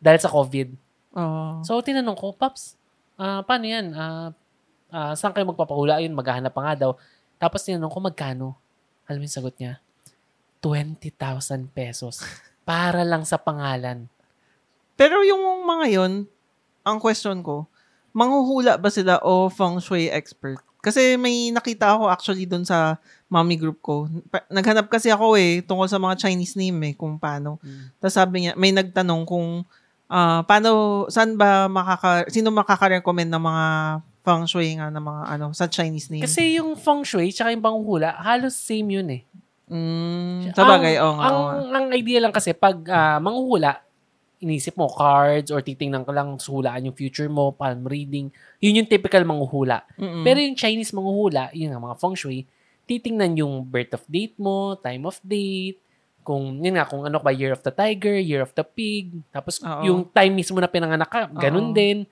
[0.00, 0.72] dahil sa COVID.
[1.16, 1.64] Oo.
[1.66, 2.78] So, tinanong ko, Pops,
[3.18, 3.90] ah, paano yan?
[3.94, 4.30] Ah,
[4.90, 5.98] ah, saan kayo magpapahula?
[5.98, 6.90] Ayun, maghahanap pa nga daw.
[7.40, 8.46] Tapos tinanong ko, magkano?
[9.10, 9.82] Alam mo yung sagot niya?
[10.62, 12.22] 20,000 pesos.
[12.68, 14.06] Para lang sa pangalan.
[14.94, 16.12] Pero yung mga yun,
[16.84, 17.66] ang question ko,
[18.12, 20.60] manghuhula ba sila o feng shui expert?
[20.80, 22.96] Kasi may nakita ako actually dun sa
[23.28, 24.08] mommy group ko.
[24.32, 27.60] Pa- Naghanap kasi ako eh, tungkol sa mga Chinese name eh, kung paano.
[27.60, 28.00] Mm.
[28.00, 29.64] Tapos sabi niya, may nagtanong kung
[30.10, 33.66] ah, paano, saan ba makaka, sino makaka-recommend ng mga
[34.20, 36.26] feng shui nga ng mga ano, sa Chinese name?
[36.26, 39.22] Kasi yung feng shui tsaka yung panghula, halos same yun eh.
[39.70, 41.38] Mm, sa bagay, oo nga, ang,
[41.70, 41.78] nga.
[41.78, 43.78] ang idea lang kasi, pag ah, manghuhula,
[44.40, 48.32] inisip mo cards or titingnan ko lang suhulaan yung future mo, palm reading.
[48.58, 49.84] Yun yung typical manghuhula.
[50.00, 50.24] Mm-mm.
[50.24, 52.48] Pero yung Chinese manghuhula, yun ang mga feng shui,
[52.88, 55.78] titingnan yung birth of date mo, time of date,
[56.20, 59.60] kung, yun nga, kung ano ba, year of the tiger, year of the pig, tapos
[59.64, 59.82] Oo.
[59.84, 61.76] yung time mismo na pinanganak ka, ganun Oo.
[61.76, 62.04] din.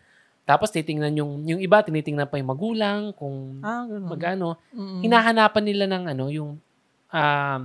[0.48, 4.56] Tapos titingnan yung, yung iba, tinitingnan pa yung magulang, kung ah, magano.
[4.72, 5.04] Mm-mm.
[5.04, 6.56] Hinahanapan nila ng ano, yung,
[7.12, 7.62] um,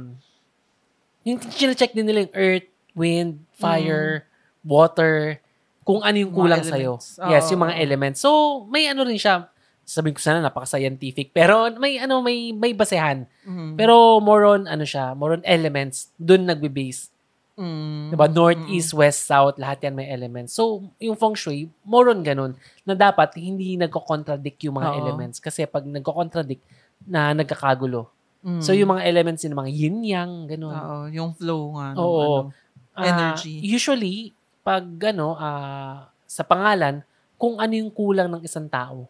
[1.24, 1.40] yung
[1.80, 4.28] check din nila yung earth, wind, fire,
[4.68, 5.40] water,
[5.84, 7.00] kung ano yung kulang sa'yo.
[7.00, 7.20] elements.
[7.24, 8.20] Yes, yung mga elements.
[8.20, 9.48] So, may ano rin siya,
[9.84, 13.28] sabihin ko sana napaka-scientific, pero may ano, may may basehan.
[13.44, 13.76] Mm.
[13.76, 17.12] Pero more on ano siya, more on elements, dun nagbe-base.
[17.54, 18.10] Mm.
[18.10, 18.26] 'Di ba?
[18.32, 20.58] North, east, west, south, lahat yan may elements.
[20.58, 25.00] So, yung feng shui, more on ganun, na dapat hindi nagko-contradict yung mga Oo.
[25.06, 25.38] elements.
[25.38, 26.64] Kasi pag nagko-contradict,
[27.06, 28.10] na nagkakagulo.
[28.44, 28.60] Mm.
[28.64, 30.76] So, yung mga elements yung mga yin-yang, ganun.
[30.76, 31.88] Oo, yung flow nga.
[31.96, 32.50] Oo.
[32.50, 32.62] ano.
[32.94, 33.58] Ah, energy.
[33.66, 37.02] usually, pag ano, ah, sa pangalan,
[37.38, 39.10] kung ano yung kulang ng isang tao,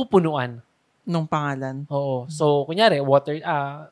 [0.00, 0.64] pupunuan.
[1.04, 1.84] Nung pangalan.
[1.92, 2.24] Oo.
[2.32, 3.88] So, kunyari, water, ah,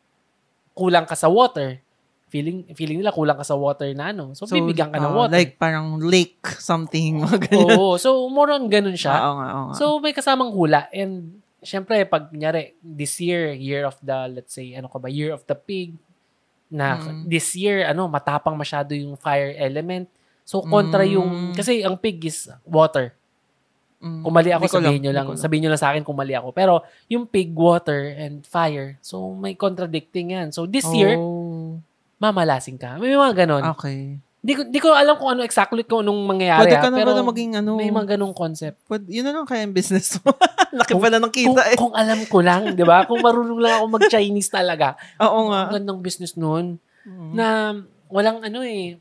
[0.72, 1.82] kulang ka sa water.
[2.28, 4.36] Feeling feeling nila kulang ka sa water na ano.
[4.36, 5.34] So, bibigyan ka ng ah, water.
[5.36, 7.24] Like parang lake something.
[7.56, 7.96] Oo.
[7.96, 9.16] So, more on ganun siya.
[9.16, 9.74] Oo nga, oo nga.
[9.76, 10.86] So, may kasamang hula.
[10.92, 15.32] And, syempre, pag, kunyari, this year, year of the, let's say, ano ka ba, year
[15.34, 15.96] of the pig,
[16.68, 17.24] na Mm.
[17.26, 20.04] this year, ano, matapang masyado yung fire element.
[20.44, 21.12] So, kontra Mm.
[21.16, 23.17] yung, kasi ang pig is water.
[23.98, 24.22] Mm.
[24.22, 25.42] Kung mali ako, sabihin nyo lang, ko alam.
[25.42, 26.54] sabihin nyo lang sa akin kung mali ako.
[26.54, 30.54] Pero, yung pig, water, and fire, so, may contradicting yan.
[30.54, 31.82] So, this year, Oh,
[32.22, 32.94] mamalasing ka.
[33.02, 33.64] May mga ganon.
[33.74, 34.22] okay.
[34.38, 36.70] Di, ko, di ko alam kung ano exactly kung anong mangyayari.
[36.70, 37.74] Pwede ah, ka na pero maging ano.
[37.74, 38.78] may mga ganong concept.
[38.86, 40.30] Pwede, yun na lang kaya yung business mo.
[40.78, 41.76] Laki Kung- pala ng kung, kita eh.
[41.76, 43.02] kung alam ko lang, di ba?
[43.02, 44.94] Kung marunong lang ako mag-Chinese talaga.
[45.18, 45.68] Oo nga.
[45.68, 46.78] Ang gandang business nun.
[47.02, 47.32] Mm.
[47.34, 47.46] Na
[48.06, 48.94] walang ano eh.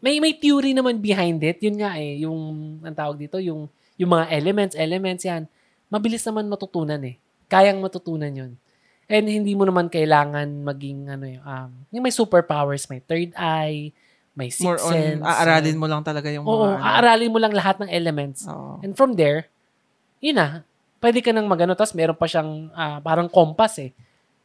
[0.00, 1.60] May may theory naman behind it.
[1.60, 2.24] Yun nga eh.
[2.24, 2.40] Yung,
[2.80, 3.68] ang tawag dito, yung,
[4.00, 5.44] yung mga elements, elements yan.
[5.92, 7.20] Mabilis naman matutunan eh.
[7.52, 8.56] Kayang matutunan yun.
[9.10, 13.92] And hindi mo naman kailangan maging ano yung, um, yung may superpowers, may third eye,
[14.32, 15.20] may sixth More on, sense.
[15.20, 16.86] aaralin mo lang talaga yung Oo, mga ano.
[16.86, 18.48] aaralin mo lang lahat ng elements.
[18.48, 18.80] Oo.
[18.80, 19.50] And from there,
[20.22, 20.64] yun na,
[21.02, 21.76] pwede ka nang magano.
[21.76, 23.90] Tapos meron pa siyang ah, parang compass eh,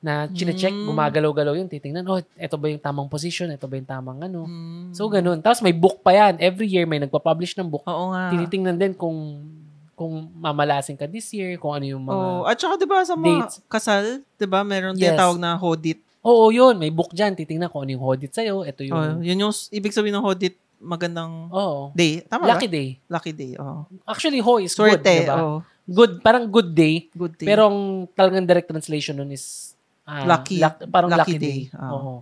[0.06, 0.86] na chinecheck, Mm.
[0.86, 4.46] gumagalaw-galaw yun, titingnan, oh, ito ba yung tamang position, ito ba yung tamang ano.
[4.46, 4.94] Mm.
[4.94, 5.42] So, ganun.
[5.42, 6.38] Tapos may book pa yan.
[6.38, 7.82] Every year may nagpa-publish ng book.
[7.84, 8.30] Oo nga.
[8.30, 9.42] Tinitingnan din kung
[9.96, 12.20] kung mamalasing ka this year, kung ano yung mga...
[12.20, 13.64] Oh, at saka 'di ba sa mga dates.
[13.66, 14.04] kasal,
[14.36, 15.16] 'di ba, meron Yes.
[15.16, 16.04] tinatawag na hodit.
[16.20, 16.76] Oo, yun.
[16.76, 17.32] May book dyan.
[17.32, 18.68] Titingnan ko ano yung hodit sa'yo.
[18.68, 19.24] Ito Oh, yung...
[19.24, 21.96] yun yung ibig sabihin ng hodit magandang Oo.
[21.96, 22.20] day.
[22.22, 22.76] Tama Lucky ba?
[22.76, 22.88] day.
[23.08, 23.52] Lucky day.
[23.56, 23.88] Oh.
[24.04, 25.00] Actually, ho is Swerte.
[25.00, 25.38] good, diba?
[25.40, 27.08] Oh, Good, parang good day.
[27.14, 27.46] good day.
[27.46, 27.80] Pero ang
[28.12, 29.75] talagang direct translation nun is
[30.06, 31.60] ah, Lucky- luck- parang lucky, lucky day.
[31.66, 31.76] day.
[31.76, 31.92] Ah.
[31.92, 32.14] Oo.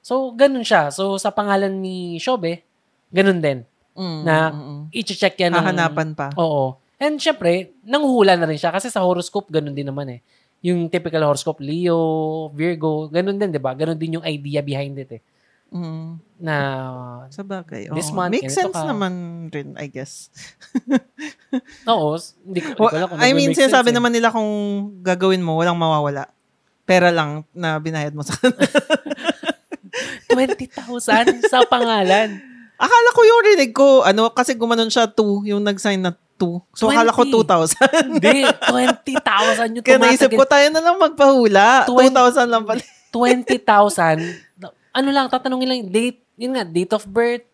[0.00, 0.88] So, ganun siya.
[0.88, 2.60] So, sa pangalan ni Shobe,
[3.08, 3.64] ganun din.
[3.94, 4.82] Mm, na- mm, mm.
[4.92, 5.52] I-check yan.
[5.52, 6.28] ng- hahanapan pa.
[6.34, 6.76] Oo.
[6.96, 10.20] And syempre, nanghuhula na rin siya kasi sa horoscope, ganun din naman eh.
[10.60, 12.00] Yung typical horoscope, Leo,
[12.50, 13.72] Virgo, ganun din, di ba?
[13.72, 15.22] Ganun din yung idea behind it eh.
[15.68, 16.56] Mm, Na,
[17.28, 17.90] sa bagay.
[17.90, 18.16] This oo.
[18.16, 18.86] month, Makes sense ka.
[18.86, 19.12] naman
[19.48, 20.30] rin, I guess.
[21.86, 22.14] oo,
[22.44, 23.94] hindi ko, hindi Well, ko alam kung I mean, sinasabi eh.
[23.94, 24.50] naman nila kung
[25.00, 26.28] gagawin mo, walang mawawala.
[26.84, 28.60] Pera lang na binayad mo sa kanila.
[30.28, 30.70] 20,000
[31.46, 32.28] sa pangalan.
[32.74, 36.58] Akala ko yung rinig ko, ano, kasi gumanon siya 2, yung nag-sign na 2.
[36.74, 37.46] So, akala ko 20.
[38.10, 38.18] 2,000.
[38.18, 40.50] Hindi, 20,000 yung Kaya naisip ko, tumatagin.
[40.50, 41.66] tayo na lang magpahula.
[41.86, 42.82] 20 2,000 lang pala.
[43.14, 44.66] 20,000.
[44.90, 47.46] Ano lang, tatanungin lang date, yun nga, date of birth,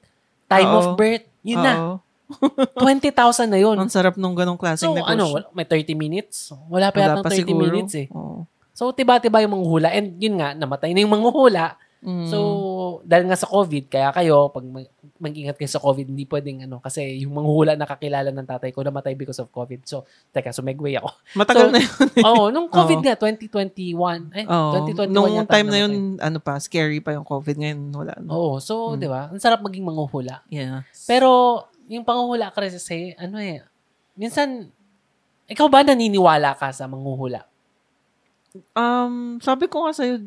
[0.47, 0.77] time Oo.
[0.79, 1.73] of birth, yun na.
[1.77, 1.95] Oo.
[2.81, 3.13] 20,000
[3.47, 3.77] na yun.
[3.77, 5.13] Ang sarap nung ganong klaseng So, negosyo.
[5.37, 6.55] ano, may 30 minutes?
[6.67, 7.61] Wala pa Wala yata pa 30 siguro.
[7.61, 8.09] minutes eh.
[8.11, 8.49] Oo.
[8.73, 9.91] So, tiba-tiba yung manghula.
[9.91, 11.77] And yun nga, namatay na yung manghula.
[12.01, 12.33] Mm.
[12.33, 12.39] So,
[13.05, 14.89] dahil nga sa COVID, kaya kayo, pag mag-
[15.21, 19.13] mag-ingat kayo sa COVID, hindi pwedeng ano, kasi yung manghula nakakilala ng tatay ko, namatay
[19.13, 19.85] because of COVID.
[19.85, 21.13] So, teka, sumegway ako.
[21.37, 21.93] Matagal so, na yun.
[22.25, 23.05] Oo, nung COVID Oo.
[23.05, 24.33] nga, 2021.
[24.33, 24.73] Eh, Oo.
[24.97, 25.83] 2021 Nung yata time na namatay.
[25.85, 27.57] yun, ano pa, scary pa yung COVID.
[27.61, 28.29] Ngayon, wala na.
[28.33, 28.97] Oo, so, Mm.
[28.97, 29.23] di ba?
[29.29, 30.41] Ang sarap maging manguhula.
[30.49, 30.89] Yeah.
[31.05, 31.29] Pero,
[31.85, 33.61] yung panguhula kasi, ano eh,
[34.17, 34.73] minsan,
[35.45, 37.50] ikaw ba naniniwala ka sa manguhula?
[38.75, 40.27] Um, sabi ko nga sa'yo,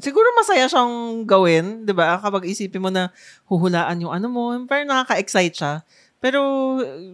[0.00, 2.18] siguro masaya siyang gawin, di ba?
[2.18, 3.14] Kapag isipin mo na
[3.46, 5.72] huhulaan yung ano mo, parang nakaka-excite siya.
[6.20, 6.40] Pero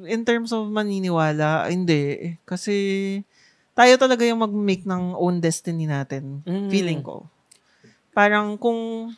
[0.06, 2.34] in terms of maniniwala, hindi.
[2.42, 2.74] Kasi
[3.76, 6.42] tayo talaga yung mag-make ng own destiny natin.
[6.42, 6.68] Mm.
[6.72, 7.28] Feeling ko.
[8.16, 9.12] Parang kung,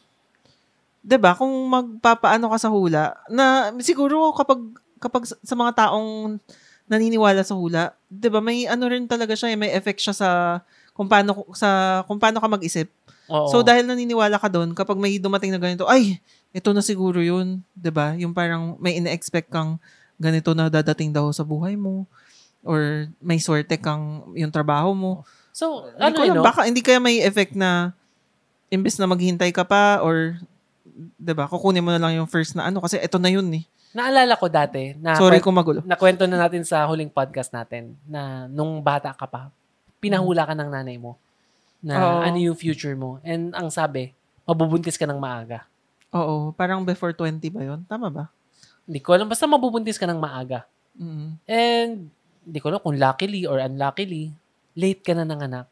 [1.07, 4.61] 'di ba kung magpapaano ka sa hula, na siguro kapag,
[4.99, 6.43] kapag sa- sa mga taong
[6.89, 10.29] naniniwala sa hula, 'di ba may ano rin talaga siya, eh, may effect siya sa
[10.97, 12.89] kung paano sa kung paano ka mag-isip.
[13.29, 13.49] Oo.
[13.53, 16.17] So dahil naniniwala ka doon, kapag may dumating na ganito, ay,
[16.51, 18.17] ito na siguro 'yun, 'di ba?
[18.17, 19.77] Yung parang may ine-expect kang
[20.19, 22.09] ganito na dadating daw sa buhay mo
[22.67, 25.23] or may swerte kang yung trabaho mo.
[25.55, 26.43] so, Hindi ano ko alam, no?
[26.43, 27.95] baka hindi kaya may effect na
[28.69, 30.41] imbes na maghintay ka pa or
[30.99, 33.65] 'di ba, kukunin mo na lang yung first na ano kasi ito na yun eh.
[33.97, 35.81] Naalala ko dati, na Sorry kung magulo.
[35.85, 39.49] nakwento na natin sa huling podcast natin, na nung bata ka pa,
[39.99, 41.17] pinahula ka ng nanay mo
[41.81, 42.19] na Oo.
[42.27, 43.23] ano yung future mo.
[43.25, 44.13] And ang sabi,
[44.45, 45.65] mabubuntis ka ng maaga.
[46.13, 47.81] Oo, parang before 20 ba 'yon?
[47.85, 48.25] Tama ba?
[48.89, 50.65] Hindi ko alam, basta mabubuntis ka ng maaga.
[50.97, 51.29] Mm.
[51.45, 51.95] And,
[52.49, 54.33] hindi ko alam kung luckily or unluckily,
[54.73, 55.69] late ka na ng anak.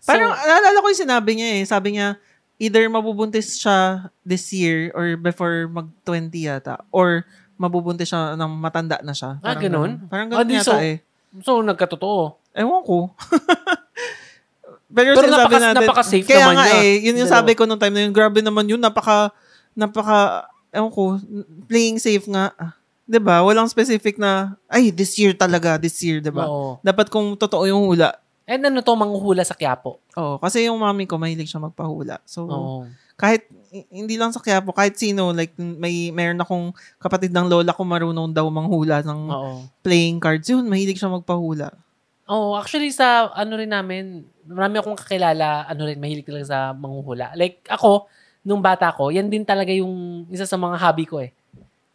[0.00, 1.62] So, Parang naalala ko yung sinabi niya eh.
[1.68, 2.16] Sabi niya,
[2.56, 3.78] either mabubuntis siya
[4.22, 6.78] this year or before mag-20 yata.
[6.88, 9.38] Or mabubuntis siya nang matanda na siya.
[9.40, 10.06] Ah, ganun?
[10.06, 10.96] Parang Ah, ganun di, yata so- eh.
[11.40, 12.38] so, nagkatotoo.
[12.54, 13.10] Ewan ko.
[14.94, 16.78] Pero, Pero napaka- natin, napaka-safe kaya naman nga niya.
[16.78, 19.34] eh, yun yung sabi ko nung time na yun, grabe naman yun, napaka,
[19.74, 21.18] napaka, ewan ko,
[21.66, 22.54] playing safe nga.
[22.54, 26.46] Ah, 'Di ba Walang specific na, ay, this year talaga, this year, 'di ba.
[26.80, 28.14] Dapat kung totoo yung hula.
[28.44, 30.04] And ano to, manghuhula sa Quiapo.
[30.20, 32.20] Oo, kasi yung mami ko, mahilig siya magpahula.
[32.28, 32.78] So, Oo.
[33.16, 33.48] kahit
[33.88, 38.36] hindi lang sa Quiapo, kahit sino, like may meron akong kapatid ng lola ko marunong
[38.36, 39.52] daw manghula ng Oo.
[39.80, 40.44] playing cards.
[40.52, 41.72] Yun, mahilig siya magpahula.
[42.24, 47.32] Oh, actually sa ano rin namin, marami akong kakilala, ano rin mahilig talaga sa manghuhula.
[47.36, 48.08] Like ako,
[48.44, 51.32] nung bata ko, yan din talaga yung isa sa mga hobby ko eh.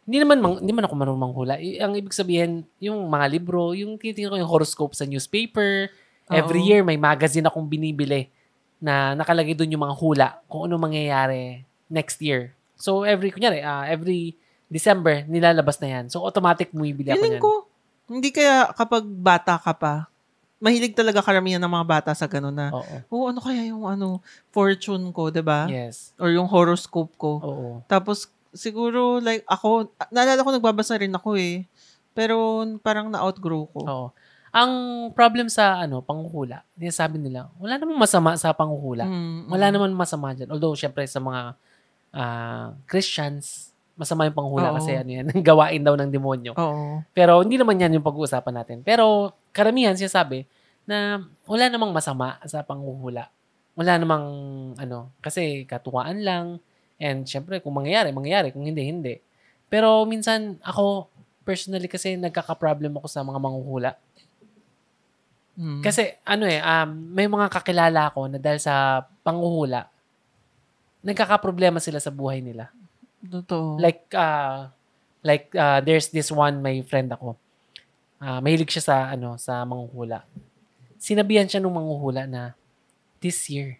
[0.06, 1.54] Hindi naman mang, hindi man ako marunong manghula.
[1.62, 5.86] I- ang ibig sabihin, yung mga libro, yung tinitingnan ko yung horoscope sa newspaper.
[6.30, 8.30] Every year may magazine akong binibili
[8.78, 12.54] na nakalagay doon yung mga hula kung ano mangyayari next year.
[12.78, 14.38] So every kunyari, ah, every
[14.70, 16.04] December nilalabas na yan.
[16.08, 17.44] So automatic bumibili ako Feeling niyan.
[17.44, 17.52] ko,
[18.08, 19.94] hindi kaya kapag bata ka pa,
[20.60, 22.96] mahilig talaga karamihan ng mga bata sa gano'n na, Oo.
[23.08, 24.20] oh, ano kaya yung ano,
[24.52, 26.12] fortune ko, 'di ba Yes.
[26.20, 27.40] Or yung horoscope ko.
[27.40, 27.68] Oo.
[27.88, 31.64] Tapos, siguro, like, ako, naalala ko, nagbabasa rin ako eh.
[32.12, 33.80] Pero, parang na-outgrow ko.
[33.86, 34.06] Oo.
[34.50, 34.72] Ang
[35.14, 39.06] problem sa ano, panghuhula, sabi nila, wala namang masama sa panghuhula.
[39.06, 39.74] Mm, Wala mm.
[39.78, 40.50] naman masama dyan.
[40.50, 41.54] Although, syempre, sa mga
[42.14, 44.80] ah, Christians, masama yung panghula Oo.
[44.80, 46.56] kasi ano yan, gawain daw ng demonyo.
[46.56, 47.04] Oo.
[47.12, 48.76] Pero hindi naman yan yung pag-uusapan natin.
[48.80, 50.48] Pero karamihan siya sabi
[50.88, 53.28] na wala namang masama sa panghuhula.
[53.76, 54.26] Wala namang
[54.80, 56.46] ano, kasi katuwaan lang.
[56.96, 58.56] And syempre, kung mangyayari, mangyayari.
[58.56, 59.14] Kung hindi, hindi.
[59.68, 61.12] Pero minsan, ako,
[61.44, 63.90] personally kasi nagkaka-problem ako sa mga manghuhula.
[65.60, 65.84] Mm.
[65.84, 69.92] Kasi ano eh, um, may mga kakilala ko na dahil sa panguhula,
[71.04, 72.72] nagkakaproblema sila sa buhay nila.
[73.20, 73.76] Totoo.
[73.76, 74.72] Like, uh,
[75.20, 77.36] like uh, there's this one, may friend ako.
[78.16, 80.24] Uh, mahilig siya sa, ano, sa manguhula.
[80.96, 82.56] Sinabihan siya nung manguhula na,
[83.20, 83.76] this year,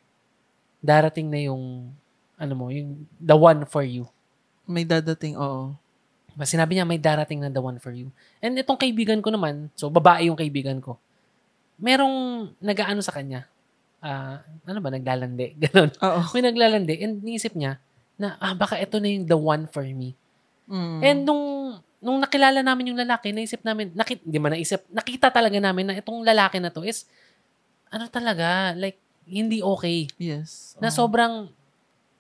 [0.84, 1.92] darating na yung,
[2.36, 4.04] ano mo, yung the one for you.
[4.70, 5.74] may dadating, oo.
[6.46, 8.08] Sinabi niya, may darating na the one for you.
[8.38, 10.96] And itong kaibigan ko naman, so babae yung kaibigan ko,
[11.80, 13.48] merong nagaano sa kanya.
[14.00, 15.56] Ah, ano ba, naglalandi.
[15.66, 15.90] Ganon.
[16.00, 16.20] Oo.
[16.36, 16.94] May naglalandi.
[17.00, 17.80] And niisip niya,
[18.20, 20.12] na ah, baka ito na yung the one for me.
[20.68, 21.00] Mm.
[21.00, 21.44] And nung
[22.00, 25.94] nung nakilala namin yung lalaki, naisip namin, nakit, hindi man naisip, nakita talaga namin na
[26.00, 27.04] itong lalaki na to is,
[27.92, 28.96] ano talaga, like,
[29.28, 30.08] hindi okay.
[30.16, 30.80] yes.
[30.80, 30.96] Na Oo.
[30.96, 31.52] sobrang,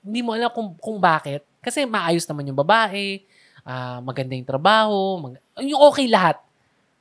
[0.04, 1.48] hindi mo alam kung, kung bakit.
[1.64, 3.24] Kasi maayos naman yung babae,
[3.64, 6.36] ah, maganda yung trabaho, mag- yung okay lahat.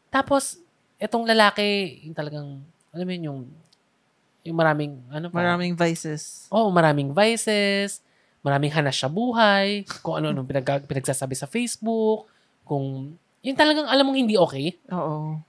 [0.08, 0.63] Tapos,
[1.00, 2.48] itong lalaki, yung talagang,
[2.92, 3.40] alam mo yun, yung,
[4.44, 5.40] yung maraming, ano pa?
[5.40, 6.46] Maraming vices.
[6.52, 8.04] Oo, maraming vices,
[8.44, 12.28] maraming hanas sa buhay, kung ano-ano pinag, pinagsasabi sa Facebook,
[12.68, 14.76] kung yung talagang alam mong hindi okay.
[14.92, 15.40] Oo.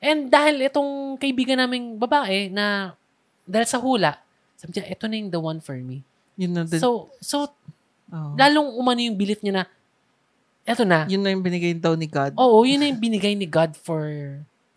[0.00, 2.96] And dahil itong kaibigan naming babae na
[3.44, 4.16] dahil sa hula,
[4.56, 6.00] sabi niya, ito na yung the one for me.
[6.40, 6.80] Yun na din.
[6.80, 7.52] So, so
[8.08, 8.32] Oo.
[8.36, 9.64] lalong umano yung belief niya na,
[10.64, 11.04] eto na.
[11.04, 12.32] Yun na yung binigay daw ni God.
[12.40, 14.08] Oo, yun na yung binigay ni God for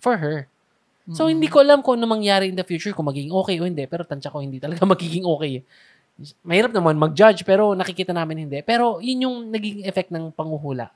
[0.07, 0.47] for her.
[1.11, 1.31] So, Mm.
[1.35, 3.83] hindi ko alam kung ano mangyari in the future, kung magiging okay o hindi.
[3.87, 5.63] Pero tansya ko, hindi talaga magiging okay.
[6.43, 8.59] Mahirap naman mag-judge, pero nakikita namin hindi.
[8.63, 10.91] Pero yun yung naging effect ng panguhula.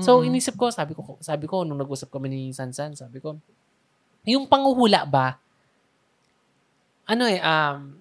[0.00, 0.28] So, Mm-mm.
[0.28, 3.40] inisip ko, sabi ko, sabi ko, nung nag-usap kami ni Sansan, sabi ko,
[4.28, 5.40] yung panguhula ba,
[7.08, 7.96] ano eh, um,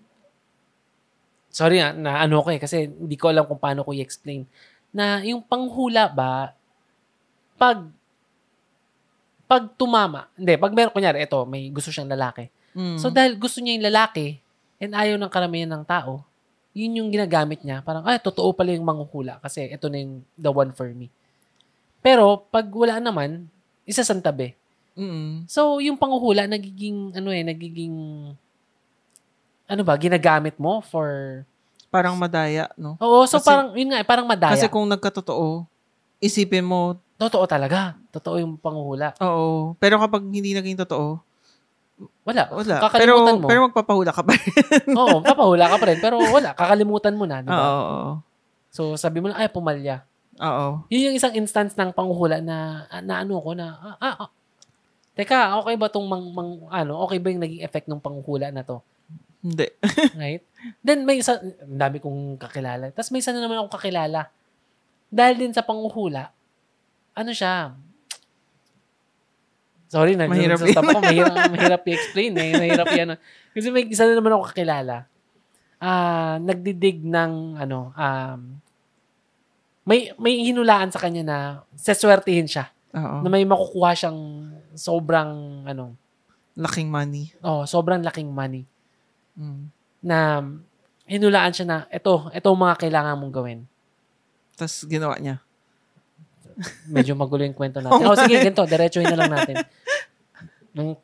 [1.48, 4.44] sorry nga, na ano ko eh, kasi hindi ko alam kung paano ko i-explain,
[4.91, 6.52] na yung panghula ba,
[7.56, 7.88] pag,
[9.45, 12.49] pag tumama, hindi, pag meron, kunyari, ito, may gusto siyang lalaki.
[12.73, 12.97] Mm.
[12.97, 14.41] So, dahil gusto niya yung lalaki,
[14.81, 16.25] and ayaw ng karamihan ng tao,
[16.75, 17.79] yun yung ginagamit niya.
[17.86, 21.08] Parang, ay, totoo pala yung manghuhula kasi ito na yung the one for me.
[22.03, 23.47] Pero, pag wala naman,
[23.88, 24.58] isa sa tabi.
[24.97, 25.45] Mm.
[25.47, 27.95] So, yung panguhula, nagiging, ano eh, nagiging,
[29.65, 31.41] ano ba, ginagamit mo for,
[31.93, 32.99] Parang madaya, no?
[32.99, 34.58] oo, so Kasi- parang, yun nga, eh, parang madaya.
[34.58, 35.63] Kasi kung nagkatotoo,
[36.19, 37.95] isipin mo, Totoo talaga.
[38.12, 39.15] Totoo yung panguhula.
[39.19, 39.73] oo.
[39.80, 41.19] Pero kapag hindi naging totoo,
[42.28, 42.51] Wala.
[42.51, 42.75] wala.
[42.91, 43.47] Pero, Kakalimutan mo.
[43.47, 44.51] pero magpapahula ka pa rin.
[44.99, 45.99] oo, papahula ka pa rin.
[46.04, 46.51] Pero wala.
[46.51, 47.39] Kakalimutan mo na.
[47.39, 47.67] Di Oo, ba?
[47.71, 48.10] oo,
[48.67, 50.04] So, sabi mo lang, ay, pumalya.
[50.36, 50.84] oo.
[50.91, 54.30] Yun yung isang instance ng panguhula na, na ano ko na, ah, ah, ah,
[55.15, 58.60] teka, okay ba tong mang, mang, ano, okay ba yung naging effect ng panguhula na
[58.60, 58.84] to?
[59.39, 59.71] Hindi.
[60.19, 60.43] Right?
[60.84, 62.91] Then may isa, dami kong kakilala.
[62.91, 64.28] Tapos may isa na naman akong kakilala.
[65.08, 66.35] Dahil din sa panguhula,
[67.15, 67.73] ano siya,
[69.88, 72.51] sorry na, Mahirap sa ko, mahirap, mahirap i-explain eh.
[72.60, 73.15] Mahirap yan.
[73.56, 75.08] Kasi may isa na naman ako kakilala.
[75.80, 78.39] Ah, nagdidig ng, ano, um,
[79.88, 81.38] may, may hinulaan sa kanya na
[81.80, 82.67] seswertihin siya.
[82.91, 83.23] Oo.
[83.23, 84.19] Na may makukuha siyang
[84.75, 85.95] sobrang, ano,
[86.56, 87.36] Laking money.
[87.43, 88.67] oh, sobrang laking money.
[89.36, 89.67] Mm.
[89.99, 90.39] na
[91.04, 93.60] hinulaan siya na, ito, ito ang mga kailangan mong gawin.
[94.56, 95.44] Tapos ginawa niya.
[96.88, 98.02] Medyo magulo yung kwento natin.
[98.02, 99.56] Oh, sige, ganito, diretsuhin na lang natin.
[100.72, 100.96] Nung,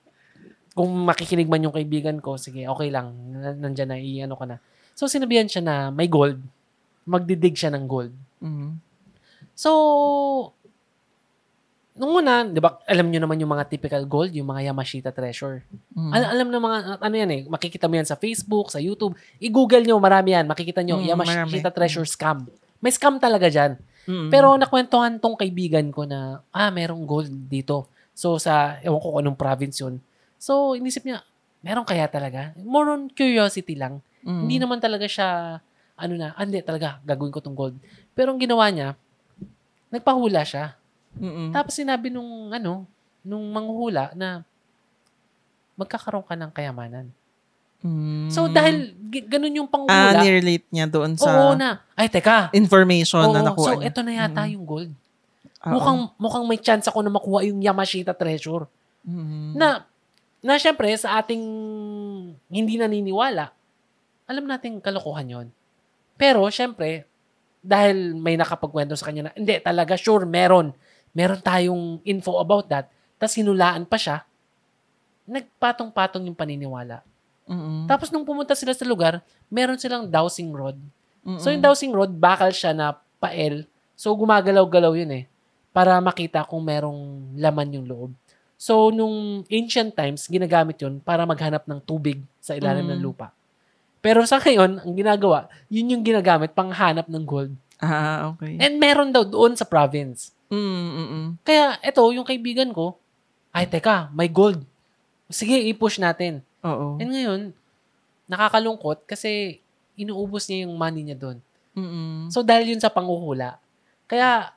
[0.71, 3.11] kung makikinig man yung kaibigan ko, sige, okay lang.
[3.31, 4.57] N- Nandyan na, i-ano ka na.
[4.91, 6.39] So, sinabihan siya na may gold.
[7.03, 8.13] Magdidig siya ng gold.
[8.39, 8.79] Mm.
[9.51, 9.69] So,
[11.91, 15.61] nung una, di ba, alam nyo naman yung mga typical gold, yung mga Yamashita treasure.
[15.91, 16.11] Mm.
[16.11, 19.13] Al- alam na mga, ano yan eh, makikita mo yan sa Facebook, sa YouTube.
[19.37, 20.47] I-google nyo, marami yan.
[20.47, 21.75] Makikita nyo, Mm, Yamashita marami.
[21.75, 22.47] treasure scam.
[22.79, 23.75] May scam talaga dyan.
[24.09, 24.29] Mm.
[24.33, 27.85] Pero nakwentuhan tong kaibigan ko na, ah, merong gold dito.
[28.17, 30.01] So, sa, ewan ko kung anong province yun.
[30.41, 31.21] So, inisip niya,
[31.61, 32.51] meron kaya talaga?
[32.61, 34.01] More on curiosity lang.
[34.25, 34.41] Mm.
[34.45, 35.61] Hindi naman talaga siya,
[35.97, 37.77] ano na, ah, hindi talaga, gagawin ko tong gold.
[38.17, 38.97] Pero ang ginawa niya,
[39.93, 40.73] nagpahula siya.
[41.19, 41.51] Mm-mm.
[41.51, 42.87] Tapos sinabi nung, ano,
[43.21, 44.41] nung manghuhula na,
[45.77, 47.09] magkakaroon ka ng kayamanan.
[47.81, 48.29] Mm.
[48.29, 48.93] So, dahil
[49.25, 51.81] ganun yung Ah, panghula, nirelate niya doon oo sa na.
[51.97, 52.53] Ay, teka.
[52.53, 53.89] information na Oo, nakuha so, niya.
[53.89, 54.51] ito na yata Mm.
[54.53, 54.91] yung gold.
[55.61, 55.71] Oo.
[55.73, 58.69] Mukhang, mukhang may chance ako na makuha yung Yamashita treasure.
[59.01, 59.57] Mm.
[59.57, 59.83] Na,
[60.39, 61.41] na syempre, sa ating
[62.47, 63.49] hindi naniniwala,
[64.25, 65.47] alam nating kalokohan yon.
[66.15, 67.09] Pero, syempre,
[67.59, 70.73] dahil may nakapagkwento sa kanya na, hindi, talaga, sure, meron.
[71.11, 72.87] Meron tayong info about that.
[73.17, 74.23] Tapos hinulaan pa siya,
[75.27, 77.03] nagpatong-patong yung paniniwala.
[77.49, 77.89] Mm-mm.
[77.89, 80.77] Tapos nung pumunta sila sa lugar, meron silang dowsing rod.
[81.25, 81.41] Mm-mm.
[81.41, 83.65] So yung dowsing rod, bakal siya na pael.
[83.97, 85.23] So gumagalaw-galaw yun eh.
[85.71, 88.11] Para makita kung merong laman yung loob.
[88.61, 93.07] So, nung ancient times, ginagamit yun para maghanap ng tubig sa ilalim ng Mm.
[93.09, 93.33] lupa.
[94.05, 97.57] Pero sa ngayon, ang ginagawa, yun yung ginagamit panghanap ng gold.
[97.81, 98.61] Ah, okay.
[98.61, 100.29] And meron daw doon sa province.
[100.53, 101.27] Mm, mm, mm.
[101.41, 103.01] Kaya, eto, yung kaibigan ko,
[103.49, 104.61] ay, teka, may gold.
[105.25, 106.45] Sige, i-push natin.
[106.61, 106.97] Oo.
[107.01, 107.41] And ngayon,
[108.29, 109.59] nakakalungkot kasi
[109.97, 111.37] inuubos niya yung money niya doon.
[111.75, 112.27] Mm-mm.
[112.31, 113.57] So, dahil yun sa panguhula.
[114.07, 114.51] Kaya,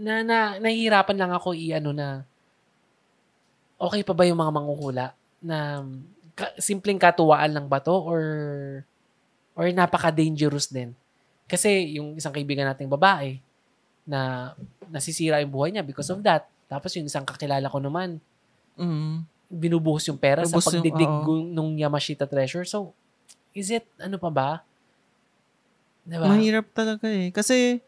[0.00, 2.24] na, na, nahihirapan lang ako i-ano na,
[3.80, 5.06] okay pa ba yung mga manguhula
[5.40, 5.80] na
[6.36, 8.22] ka, simpleng katuwaan lang ba to or
[9.56, 10.92] or napaka-dangerous din.
[11.48, 13.40] Kasi yung isang kaibigan nating babae
[14.04, 14.52] na
[14.92, 16.46] nasisira yung buhay niya because of that.
[16.70, 18.20] Tapos yung isang kakilala ko naman,
[18.80, 19.28] Mm.
[19.50, 21.22] Binubuhos yung pera sa Ubus yung- pagdigdig oo.
[21.22, 22.62] gu- nung Yamashita treasure.
[22.62, 22.94] So,
[23.50, 24.48] is it, ano pa ba?
[26.00, 26.24] Diba?
[26.24, 27.28] Mahirap talaga eh.
[27.28, 27.82] Kasi,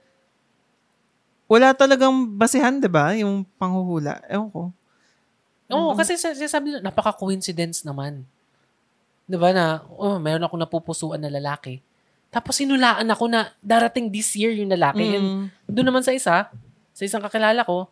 [1.47, 3.15] wala talagang basehan, di ba?
[3.15, 4.21] Yung panghuhula.
[4.27, 4.63] Ewan ko.
[5.71, 8.29] Oo, kasi sa- sabi nila, napaka-coincidence naman.
[9.25, 11.81] 'Di ba na, oh, meron ako napupusuan na lalaki.
[12.29, 15.17] Tapos sinulaan ako na darating this year yung lalaki.
[15.17, 15.45] And Mm.
[15.65, 16.49] doon naman sa isa,
[16.93, 17.89] sa isang kakilala ko,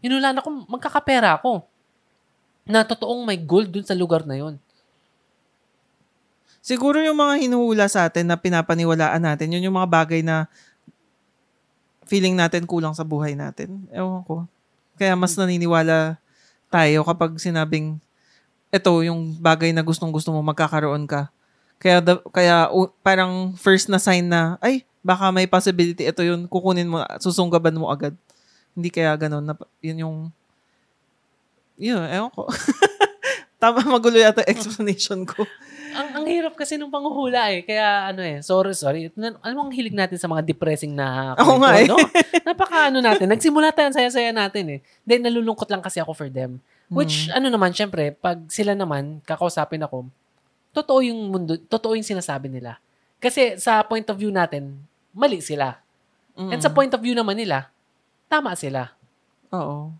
[0.00, 1.64] hinulaan ako, magkakapera ako.
[2.68, 4.60] Na totoong may gold dun sa lugar na yon.
[6.60, 10.44] Siguro yung mga hinuhula sa atin na pinapaniwalaan natin, yun yung mga bagay na
[12.04, 13.88] feeling natin kulang sa buhay natin.
[13.88, 14.44] Ewan ko.
[15.00, 16.20] Kaya mas naniniwala
[16.68, 17.96] tayo kapag sinabing
[18.68, 21.32] ito yung bagay na gustong gusto mo magkakaroon ka.
[21.80, 26.44] Kaya da- kaya u- parang first na sign na ay baka may possibility ito yun
[26.50, 28.12] kukunin mo susunggaban mo agad.
[28.76, 30.16] Hindi kaya ganun na yun yung
[31.78, 32.50] yun, ewan ko.
[33.62, 35.42] Tama magulo yata explanation ko.
[35.98, 37.66] Ang, ang hirap kasi nung panghuhula eh.
[37.66, 39.10] Kaya ano eh, sorry, sorry.
[39.18, 41.90] Mo ang hilig natin sa mga depressing na Oo nga eh.
[41.90, 41.98] no?
[42.46, 43.26] Napaka ano natin.
[43.26, 44.80] Nagsimula tayo, saya-saya natin eh.
[45.02, 46.62] Then nalulungkot lang kasi ako for them.
[46.88, 50.08] Which, ano naman, syempre, pag sila naman, kakausapin ako,
[50.72, 52.80] totoo yung mundo, totoo yung sinasabi nila.
[53.20, 54.80] Kasi sa point of view natin,
[55.12, 55.76] mali sila.
[56.38, 57.68] And sa point of view naman nila,
[58.30, 58.94] tama sila.
[59.52, 59.92] Oo.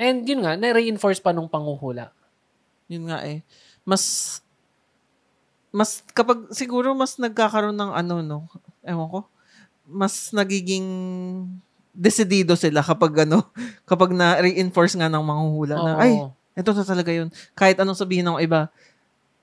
[0.00, 2.08] And yun nga, na-reinforce pa nung panguhula.
[2.88, 3.44] Yun nga eh.
[3.84, 4.40] Mas,
[5.68, 8.38] mas, kapag, siguro mas nagkakaroon ng ano, no?
[8.80, 9.20] Ewan ko.
[9.84, 10.88] Mas nagiging
[11.92, 13.44] desidido sila kapag ano,
[13.90, 16.00] kapag na-reinforce nga ng mga hula na, Oo.
[16.00, 16.12] ay,
[16.56, 17.28] ito na talaga yun.
[17.52, 18.72] Kahit anong sabihin ng iba,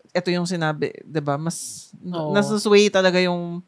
[0.09, 2.33] ito yung sinabi, 'di ba Mas, Oo.
[2.33, 3.61] nasusway talaga yung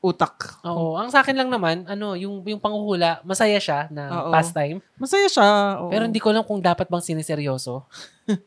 [0.00, 0.56] utak.
[0.64, 0.96] Oo.
[0.96, 4.32] Ang sa akin lang naman, ano, yung, yung panguhula, masaya siya na Oo.
[4.32, 4.80] pastime.
[4.96, 5.48] Masaya siya.
[5.76, 5.92] oo.
[5.92, 7.84] Pero hindi ko alam kung dapat bang siniseryoso.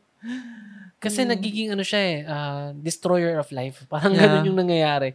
[0.98, 1.30] Kasi Hmm.
[1.30, 3.86] nagiging ano siya eh, ah, destroyer of life.
[3.86, 4.26] Parang Yeah.
[4.26, 5.14] ganun yung nangyayari.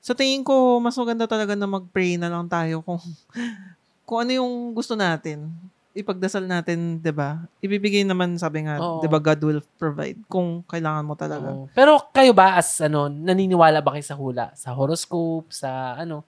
[0.00, 3.02] Sa tingin ko, mas maganda talaga na mag-pray na lang tayo kung
[4.06, 5.50] kung ano yung gusto natin.
[5.96, 7.40] Ipagdasal natin, 'di ba?
[7.64, 8.76] Ibibigay naman sabi nga.
[9.00, 11.48] 'di ba, God will provide kung kailangan mo talaga.
[11.48, 11.72] Oo.
[11.72, 14.52] Pero kayo ba as ano, naniniwala ba kayo sa hula?
[14.52, 16.20] Sa horoscope, sa ano?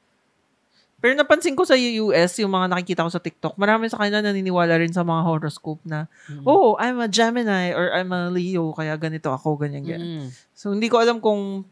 [0.98, 4.82] Pero napansin ko sa US, yung mga nakikita ko sa TikTok, marami sa kanila naniniwala
[4.82, 6.42] rin sa mga horoscope na, Mm.
[6.42, 10.26] oh, I'm a Gemini or I'm a Leo, kaya ganito ako, ganyan, ganyan.
[10.26, 10.28] Mm.
[10.58, 11.62] So, hindi ko alam kung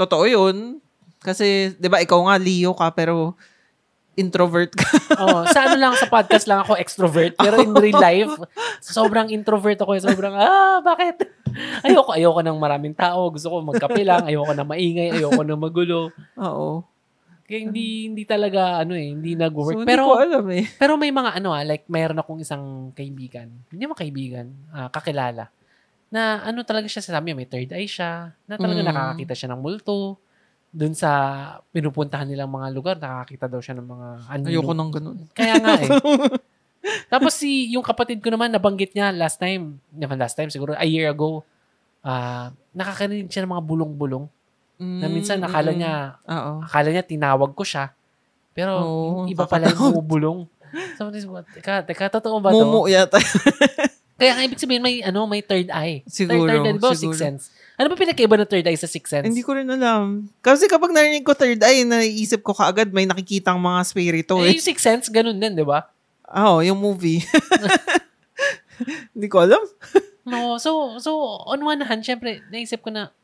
[0.00, 0.80] totoo yun.
[1.20, 3.36] Kasi, di ba, ikaw nga, Leo ka, pero
[4.16, 4.88] introvert ka.
[5.22, 7.36] Oo, sa ano lang, sa podcast lang ako extrovert.
[7.36, 8.32] Pero in real life,
[8.80, 9.92] sobrang introvert ako.
[9.92, 10.02] eh.
[10.02, 11.28] Sobrang, ah, bakit?
[11.86, 13.28] Ayoko, ayoko ng maraming tao.
[13.28, 14.24] Gusto ko magkape lang.
[14.24, 15.14] Ayoko na maingay.
[15.14, 16.10] Ayoko na magulo.
[16.36, 16.84] Oo.
[17.46, 19.70] Kaya hindi, hindi talaga, ano eh, hindi nag-work.
[19.70, 20.66] So, hindi pero, ko alam eh.
[20.74, 23.46] pero may mga ano ah, like mayroon akong isang kaibigan.
[23.70, 25.46] Hindi mo kaibigan, ah, kakilala.
[26.10, 28.34] Na ano talaga siya sabi niya, may third eye siya.
[28.46, 28.88] Na talaga Mm.
[28.90, 30.18] nakakakita siya ng multo.
[30.76, 31.10] Doon sa
[31.72, 34.48] pinupuntahan nilang mga lugar, nakakita daw siya ng mga anino.
[34.52, 35.24] Ayoko nang ganun.
[35.32, 35.88] Kaya nga eh.
[37.12, 40.84] Tapos si yung kapatid ko naman nabanggit niya last time, naman last time siguro a
[40.84, 41.40] year ago.
[42.04, 44.28] Ah, nakakarinig siya ng mga bulong-bulong.
[44.76, 45.94] Na minsan akala Mm, niya
[46.28, 46.52] Oo.
[46.60, 47.96] akala niya tinawag ko siya.
[48.52, 50.38] Pero Oo, iba pala yung bumubulong.
[51.00, 51.08] So,
[51.56, 52.60] teka, teka, totoo ba to?
[52.60, 53.16] Mumu yata.
[54.16, 56.00] Kaya nga, ibig sabihin, may, ano, may third eye.
[56.08, 56.90] Siguro, Third, third eye, di ba?
[56.92, 57.44] Sixth sense.
[57.76, 59.28] Ano ba pinakaiba ng third eye sa sixth sense?
[59.28, 60.24] Hindi ko rin alam.
[60.40, 64.56] Kasi kapag narinig ko third eye, naiisip ko kaagad may nakikitang mga spirito eh, eh.
[64.56, 65.84] yung sixth sense, ganun din, di ba?
[66.32, 67.20] Oo, yung movie.
[69.14, 69.60] Hindi ko alam.
[70.26, 71.14] No, so, so,
[71.46, 73.14] on one hand, syempre, naisip ko na,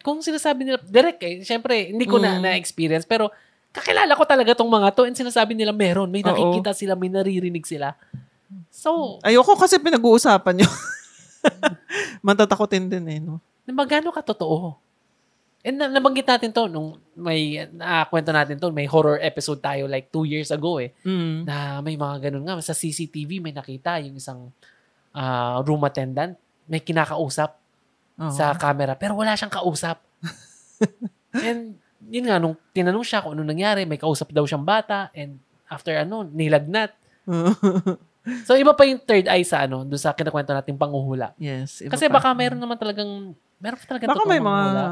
[0.00, 2.48] kung sinasabi nila, direct eh, syempre, hindi ko na Mm.
[2.48, 3.28] na-experience, pero,
[3.76, 6.32] kakilala ko talaga tong mga to, and sinasabi nila, meron, may Oo.
[6.32, 7.92] nakikita sila, may naririnig sila.
[8.72, 10.72] So, Ayoko kasi pinag-uusapan yun.
[12.26, 13.40] Matatakotin din eh, no?
[13.68, 14.80] magano ka totoo?
[15.66, 19.90] And na, nabanggit natin to nung may uh, kwento natin to, may horror episode tayo
[19.90, 20.94] like two years ago eh.
[21.02, 21.44] Mm.
[21.44, 22.56] Na may mga ganun nga.
[22.62, 24.54] Sa CCTV may nakita yung isang
[25.12, 26.38] ah, room attendant.
[26.70, 27.58] May kinakausap
[28.22, 28.32] Oo.
[28.32, 29.98] sa camera pero wala siyang kausap.
[31.48, 31.76] and
[32.08, 35.92] yun nga, nung tinanong siya kung ano nangyari, may kausap daw siyang bata and after
[35.92, 36.94] ano, nilagnat.
[38.44, 41.32] So iba pa yung third eye sa ano, doon sa kinakwento nating panguhula.
[41.36, 41.84] yes.
[41.86, 42.20] Kasi pa.
[42.20, 44.44] baka mayroon naman talagang, meron talaga Baka may mga...
[44.44, 44.84] manguhula.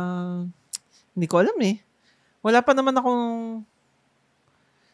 [1.16, 1.76] Hindi ko alam eh.
[2.40, 3.24] Wala pa naman akong...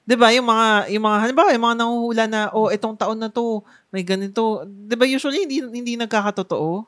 [0.02, 3.30] 'Di ba yung mga yung mga halimbawa yung mga nanguhula na oh itong taon na
[3.30, 3.62] to
[3.94, 6.82] may ganito 'di ba usually hindi hindi nagkakatotoo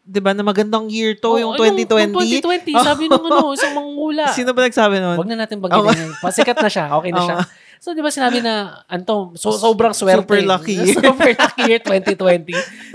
[0.00, 2.24] 'di ba na magandang year to Oo, yung ay, 2020 Nung, nung
[2.72, 4.32] 2020, sabi nung ano, isang manguhula.
[4.38, 5.92] sino ba nagsabi noon Huwag na natin banggitin.
[6.08, 6.12] yun.
[6.24, 6.84] Pasikat na siya.
[6.96, 7.36] Okay na Oo siya.
[7.78, 10.22] So, di ba sinabi na, Anto, so, sobrang swerte.
[10.24, 10.76] Super lucky.
[10.96, 12.52] Super lucky year 2020.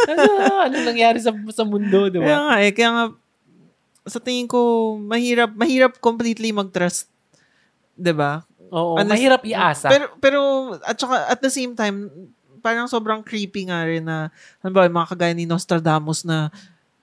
[0.10, 0.24] ano,
[0.68, 2.46] ano nangyari sa, sa mundo, di kaya ba?
[2.50, 3.06] nga eh kaya nga
[4.02, 7.06] sa tingin ko mahirap mahirap completely mag-trust
[7.94, 9.88] 'di ba Oo, Unless- mahirap iasa.
[9.92, 10.40] Pero, pero,
[10.88, 12.08] at saka, at the same time,
[12.64, 14.32] parang sobrang creepy nga rin na,
[14.64, 16.48] ano ba, mga kagaya ni Nostradamus na,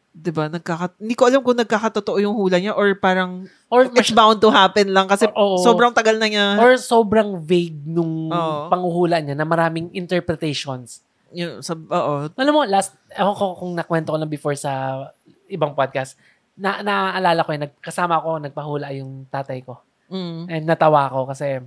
[0.09, 4.11] di ba, nagkaka, hindi ko alam kung nagkakatotoo yung hula niya or parang or, it's
[4.11, 5.61] bound to happen lang kasi Oo.
[5.61, 6.57] sobrang tagal na niya.
[6.57, 8.69] or sobrang vague nung Oo.
[8.73, 11.05] panguhula niya na maraming interpretations.
[11.29, 12.33] yung, sa, oo.
[12.33, 15.05] Alam mo, last, ewan ko kung nakwento ko lang before sa
[15.47, 16.17] ibang podcast,
[16.57, 19.79] na naaalala ko yun, nagkasama ko, nagpahula yung tatay ko.
[20.09, 20.49] Mm.
[20.49, 21.61] And natawa ako kasi,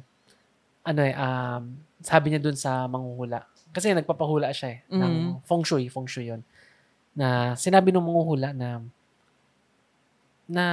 [0.82, 3.46] ano eh, um, sabi niya dun sa manghuhula.
[3.70, 5.46] Kasi nagpapahula siya eh, ng Mhm.
[5.46, 6.42] feng shui, feng shui yun.
[7.14, 8.82] Na sinabi ng manghuhula na,
[10.50, 10.66] na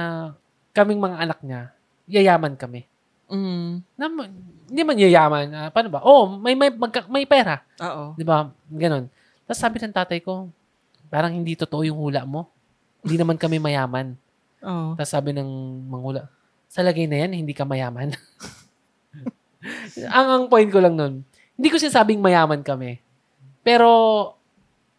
[0.79, 1.61] kaming mga anak niya,
[2.07, 2.87] yayaman kami.
[3.27, 3.83] Mm.
[3.99, 4.05] Na,
[4.71, 5.99] hindi man yayaman, ah, paano ba?
[6.07, 7.59] Oh, may, may, magka, may pera.
[7.83, 8.15] Oo.
[8.15, 8.47] Di ba?
[8.71, 9.11] Ganon.
[9.43, 10.47] Tapos sabi ng tatay ko,
[11.11, 12.47] parang hindi totoo yung hula mo.
[13.03, 14.15] Hindi naman kami mayaman.
[14.63, 14.95] Oo.
[14.95, 15.49] Tapos sabi ng
[15.91, 16.31] manghula,
[16.71, 18.15] sa lagay na yan, hindi ka mayaman.
[20.15, 21.25] ang, ang point ko lang nun,
[21.59, 23.03] hindi ko sinasabing mayaman kami.
[23.67, 23.89] Pero,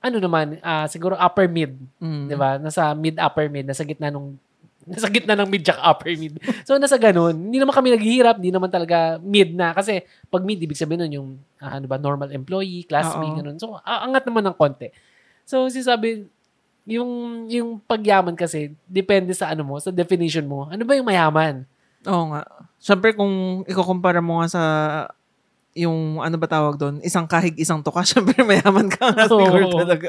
[0.02, 1.72] ano naman, ah, siguro upper mid.
[2.02, 2.28] Mm.
[2.28, 2.60] Di ba?
[2.60, 4.36] Nasa mid-upper mid, nasa gitna nung
[4.90, 6.40] nasa gitna ng mid jack upper mid.
[6.64, 10.60] So nasa ganun, hindi naman kami naghihirap, hindi naman talaga mid na kasi pag mid
[10.60, 11.28] ibig sabihin nun yung
[11.60, 13.38] ah, ano ba normal employee, classmate Oo.
[13.38, 13.56] ganun.
[13.60, 14.88] So angat naman ng konti.
[15.44, 16.24] So sinasabi
[16.88, 20.66] yung yung pagyaman kasi depende sa ano mo, sa definition mo.
[20.72, 21.68] Ano ba yung mayaman?
[22.08, 22.42] Oo nga.
[22.80, 24.62] Siyempre kung ikukumpara mo nga sa
[25.70, 29.38] yung ano ba tawag doon, isang kahig, isang tuka, syempre mayaman ka nga Oo.
[29.46, 30.08] siguro talaga.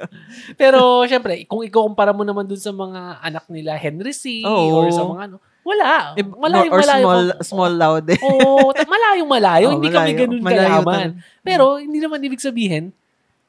[0.57, 4.81] Pero syempre, kung ikukumpara mo naman dun sa mga anak nila Henry C Oo.
[4.81, 6.17] or sa mga ano, wala.
[6.17, 7.05] Eh, Malayong or malayo.
[7.05, 8.19] small, pa- small loud eh.
[8.25, 9.67] Oo, ta- malayong malayo.
[9.69, 10.19] Oo, hindi kami malayo.
[10.25, 11.13] ganun Malayo talaga.
[11.45, 12.89] Pero hindi naman ibig sabihin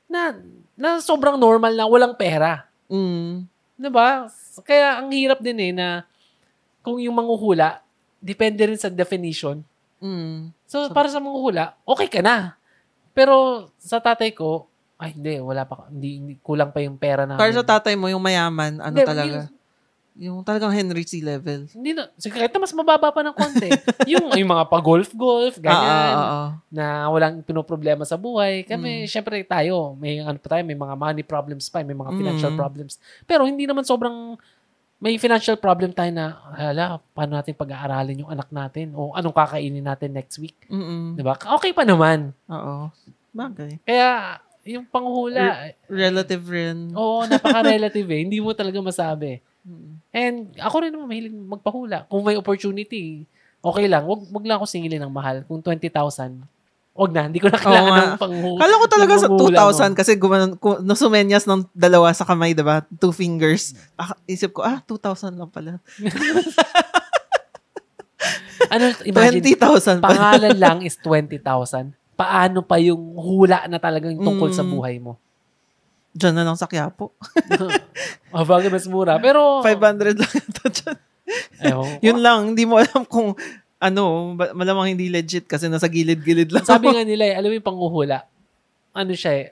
[0.05, 0.37] na
[0.77, 2.69] na sobrang normal na walang pera.
[2.93, 3.49] Mm.
[3.81, 4.29] 'Di ba?
[4.61, 6.05] Kaya ang hirap din eh na
[6.85, 7.81] kung yung manghuhula,
[8.21, 9.65] depende rin sa definition.
[10.03, 10.51] Mm.
[10.67, 12.59] So, para sa manghuhula, okay ka na.
[13.15, 14.67] Pero sa tatay ko,
[14.99, 17.39] ay hindi, wala pa, hindi, hindi kulang pa yung pera namin.
[17.39, 19.39] Para sa tatay mo, yung mayaman, ano Hindi, talaga?
[20.13, 21.25] Yung talagang Henry C.
[21.25, 21.67] level.
[21.73, 23.67] Hindi na, sige, kahit na mas mababa pa ng konti.
[24.13, 26.13] yung, yung mga pa-golf-golf, ganyan.
[26.13, 26.49] Ah, ah, ah, ah.
[26.69, 28.63] na walang pinoproblema sa buhay.
[28.63, 29.09] Kami, Mm.
[29.09, 32.61] syempre tayo, may ano pa tayo, may mga money problems pa, may mga financial Mm.
[32.61, 33.01] problems.
[33.25, 34.37] Pero hindi naman sobrang
[35.03, 39.83] may financial problem tayo na, hala, paano natin pag-aaralin yung anak natin o anong kakainin
[39.83, 40.55] natin next week.
[40.71, 41.19] Mm-mm.
[41.19, 41.35] 'Di ba?
[41.59, 42.31] Okay pa naman.
[42.47, 42.87] Oo.
[43.35, 43.83] Bagay.
[43.83, 46.95] Kaya, yung panghula, Relative rin.
[46.95, 48.21] oo, napaka-relative eh.
[48.23, 49.43] Hindi mo talaga masabi.
[50.15, 52.07] And ako rin naman mahilig magpahula.
[52.07, 53.27] Kung may opportunity,
[53.59, 54.07] okay lang.
[54.07, 55.43] Wag, wag lang ako singilin ng mahal.
[55.47, 56.39] Kung 20,000,
[56.93, 57.25] wag na.
[57.25, 58.05] Hindi ko na kailangan nga.
[58.07, 58.61] ng panghula.
[58.61, 62.85] Kala ko talaga sa Nangunguhula 2,000 kasi gumanon, no, sumenyas ng dalawa sa kamay, diba?
[62.97, 63.73] Two fingers.
[63.95, 65.81] Ah, isip ko, ah, 2,000 lang pala.
[68.71, 70.15] Ano, imagine, 20,000 pala.
[70.15, 71.93] pangalan lang is 20,000.
[72.15, 74.71] Paano pa yung hula na talagang tungkol sa Mm.
[74.71, 75.19] buhay mo?
[76.13, 77.11] Diyan na lang sa Quiapo.
[78.33, 79.19] oh, bagay mas mura.
[79.19, 80.97] Pero, 500 lang ito dyan.
[81.65, 81.91] ewan.
[82.01, 83.33] Yun lang, hindi mo alam kung
[83.83, 86.63] ano, malamang hindi legit kasi nasa gilid-gilid lang.
[86.63, 88.23] Sabi nga nila, eh, alam mo yung panguhula,
[88.95, 89.47] ano siya eh,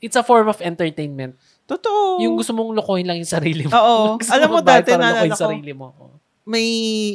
[0.00, 1.36] it's a form of entertainment.
[1.68, 2.24] Totoo.
[2.24, 3.72] Yung gusto mong lokohin lang yung sarili mo.
[3.76, 3.96] Oo.
[4.20, 5.92] Gusto Alam mo dati, naalala yung sarili mo.
[6.42, 6.66] may,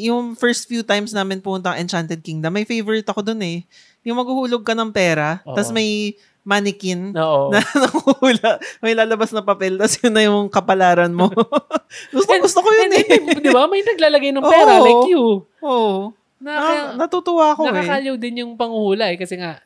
[0.07, 3.67] yung first few times namin pumunta ang Enchanted Kingdom, may favorite ako dun eh.
[4.07, 6.15] Yung maghuhulog ka ng pera, tas may
[6.47, 7.49] mannequin Oo.
[7.53, 11.27] na nanguhula, may lalabas na papel, tas yun na yung kapalaran mo.
[12.15, 13.43] gusto, And- gusto ko yun And eh.
[13.43, 13.67] di ba?
[13.67, 14.85] May naglalagay ng pera Oo.
[14.87, 15.23] like you.
[15.59, 16.15] Oo.
[16.37, 17.67] Naka, Na, natutuwa ako eh.
[17.73, 19.17] nakakaliw din yung panguhula eh.
[19.17, 19.61] Kasi nga,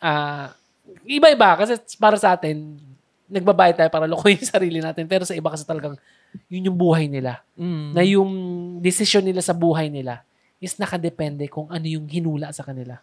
[0.00, 0.52] ah,
[1.04, 1.56] iba-iba.
[1.60, 2.80] Kasi para sa atin,
[3.28, 5.04] nagbabayad tayo para lokohin yung sarili natin.
[5.08, 5.96] Pero sa iba kasi talagang
[6.50, 7.44] yun yung buhay nila.
[7.54, 7.88] Mm.
[7.94, 8.32] Na yung
[8.82, 10.24] desisyon nila sa buhay nila
[10.58, 12.98] is nakadepende kung ano yung hinula sa kanila.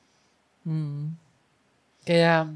[0.66, 1.14] Mm.
[2.02, 2.50] Kaya,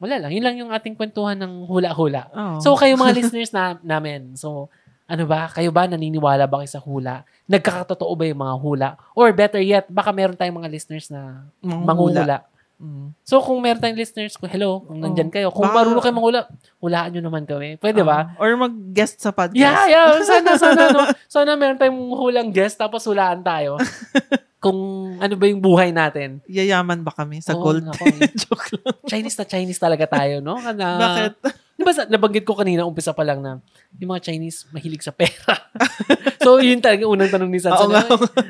[0.00, 0.30] wala lang.
[0.32, 2.32] Yun lang yung ating kwentuhan ng hula-hula.
[2.32, 2.56] Oo.
[2.64, 4.72] So, kayo mga listeners na, namin, so,
[5.08, 7.24] ano ba, kayo ba naniniwala ba kayo sa hula?
[7.48, 8.88] Nagkakatotoo ba yung mga hula?
[9.16, 12.38] Or better yet, baka meron tayong mga listeners na Mga manguhula.
[12.78, 13.10] Mm.
[13.24, 16.40] So, kung meron tayong listeners, kung hello, kung nandyan kayo, kung Baka- marunong kayo manghula,
[16.78, 17.80] hulaan nyo naman kami.
[17.80, 18.36] Pwede ba?
[18.36, 19.58] Ah, or mag-guest sa podcast.
[19.58, 20.06] Yeah, yeah.
[20.28, 21.00] Sana, sana, no?
[21.26, 23.80] Sana meron tayong hulang guest, tapos hulaan tayo.
[24.58, 24.78] kung
[25.16, 26.42] ano ba yung buhay natin.
[26.44, 27.82] Yayaman ba kami sa Oo, gold?
[27.82, 28.04] nako.
[28.42, 28.98] Joke lang.
[29.06, 30.58] Chinese na Chinese talaga tayo, no?
[30.58, 31.32] Kana, Bakit?
[31.78, 33.62] Di ba, sa- nabanggit ko kanina, umpisa pa lang na
[33.94, 35.54] yung mga Chinese mahilig sa pera.
[36.42, 37.78] so, yun talaga yung unang tanong ni Sansa.
[37.78, 38.02] Oo nga.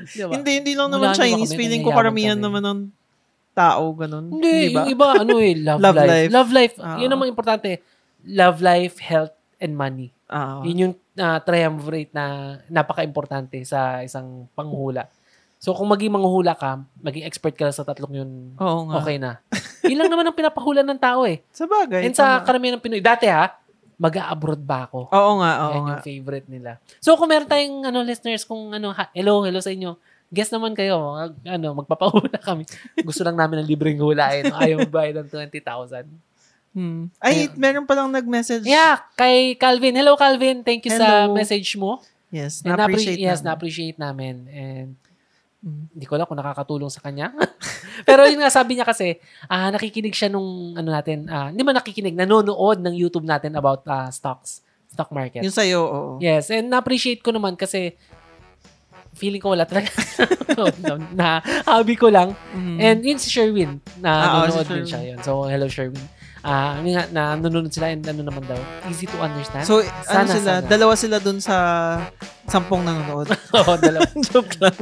[0.09, 0.33] Di ba?
[0.33, 1.51] Hindi, hindi lang Wala naman naman Chinese.
[1.51, 2.45] kami, Feeling ko nangyayabang karamihan kami.
[2.49, 2.81] naman ng
[3.53, 4.25] tao, ganun.
[4.33, 4.79] Hindi, Di ba?
[4.79, 6.09] yung iba, ano eh, love, Love life.
[6.09, 6.31] life.
[6.33, 6.75] Love life.
[6.79, 6.97] Oo.
[6.97, 7.71] Yun naman importante.
[8.25, 10.09] Love life, health, and money.
[10.25, 12.25] Ah, Yun yung uh, triumvirate na
[12.67, 15.05] napaka-importante sa isang panghula.
[15.59, 18.95] So, kung maging manghula ka, maging expert ka sa tatlong yun, Oo nga.
[18.97, 19.43] okay na.
[19.83, 21.43] Yun lang naman ang pinapahula ng tao eh.
[21.51, 22.07] Sa bagay.
[22.07, 22.47] And sa tama.
[22.47, 23.51] karamihan ng Pinoy, dati ha,
[23.97, 25.11] mag-a-abroad ba ako?
[25.11, 25.91] Oo nga, oo Yan nga.
[25.93, 26.71] yung favorite nila.
[26.99, 29.99] So, kung meron tayong ano, listeners, kung ano, ha, hello, hello sa inyo.
[30.29, 32.63] Guess naman kayo, mag- ano, magpapahula kami.
[33.09, 34.47] Gusto lang namin ng libreng hulain.
[34.55, 36.07] Ayaw bayad ng 20,000.
[36.71, 37.11] Hmm.
[37.19, 38.63] Ay, meron palang nag-message.
[38.63, 39.97] Yeah, kay Calvin.
[39.97, 40.63] Hello, Calvin.
[40.63, 41.35] Thank you sa Hello.
[41.35, 41.99] message mo.
[42.29, 43.47] Yes, And na-appreciate appre- Yes, namin.
[43.49, 44.35] na-appreciate namin.
[44.47, 44.89] And
[45.59, 45.91] Mm.
[45.91, 47.35] hindi ko alam kung nakakatulong sa kanya.
[48.07, 49.19] Pero yun nga, sabi niya kasi,
[49.51, 53.83] ah nakikinig siya nung, ano natin, ah hindi man nakikinig, nanonood ng YouTube natin about
[53.91, 55.43] ah, stocks, stock market.
[55.43, 56.13] Yung sa'yo, oo.
[56.23, 57.99] Yes, and na-appreciate ko naman kasi
[59.19, 59.91] feeling ko wala talaga
[61.19, 62.39] na hobby ko lang.
[62.55, 62.77] Mhm.
[62.79, 65.19] And yun si Sherwin, na Ah, oo, nanonood si din siya yun.
[65.27, 66.07] So, hello Sherwin.
[66.49, 68.57] Ah, uh, na nanonood sila and ano naman daw,
[68.89, 69.69] easy to understand.
[69.69, 70.53] So, Sana, ano sila?
[70.59, 70.65] sana.
[70.65, 71.57] Dalawa sila dun sa
[72.49, 73.29] sampung nanonood.
[73.61, 74.09] Oo, dalawa.
[74.33, 74.73] Joke lang.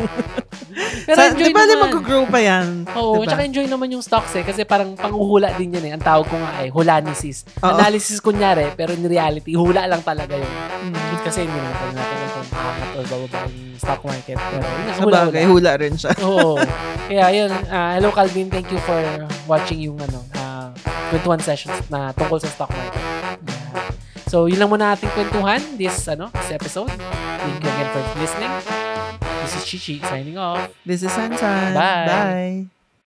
[1.03, 1.91] Pero sa, enjoy di ba naman.
[1.91, 2.87] mag-grow pa yan?
[2.95, 3.35] Oo, diba?
[3.35, 4.47] tsaka enjoy naman yung stocks eh.
[4.47, 5.93] Kasi parang panghuhula din yan eh.
[5.99, 7.43] Ang tawag ko nga eh, hulanisis.
[7.59, 7.75] Oo.
[7.75, 10.53] Analysis kunyari, pero in reality, hula lang talaga yun.
[10.87, 10.95] Mm.
[11.27, 14.37] Kasi hindi naman tayo natin kung hakat or bababa yung stock market.
[14.39, 15.19] Pero yun, Sa hula-hula.
[15.27, 16.13] bagay, hula rin siya.
[16.31, 16.55] Oo.
[17.07, 18.99] Kaya yun, ah, hello Calvin, thank you for
[19.47, 20.71] watching yung ano, uh,
[21.07, 23.01] kwentuhan sessions na tungkol sa stock market.
[23.49, 23.89] Yeah.
[24.29, 26.93] So, yun lang muna ating kwentuhan this, ano, this episode.
[26.93, 28.53] Thank you again for listening.
[29.41, 30.69] This is Chichi signing off.
[30.85, 31.73] This is Sansan.
[31.73, 32.05] Bye.
[32.05, 32.76] Bye.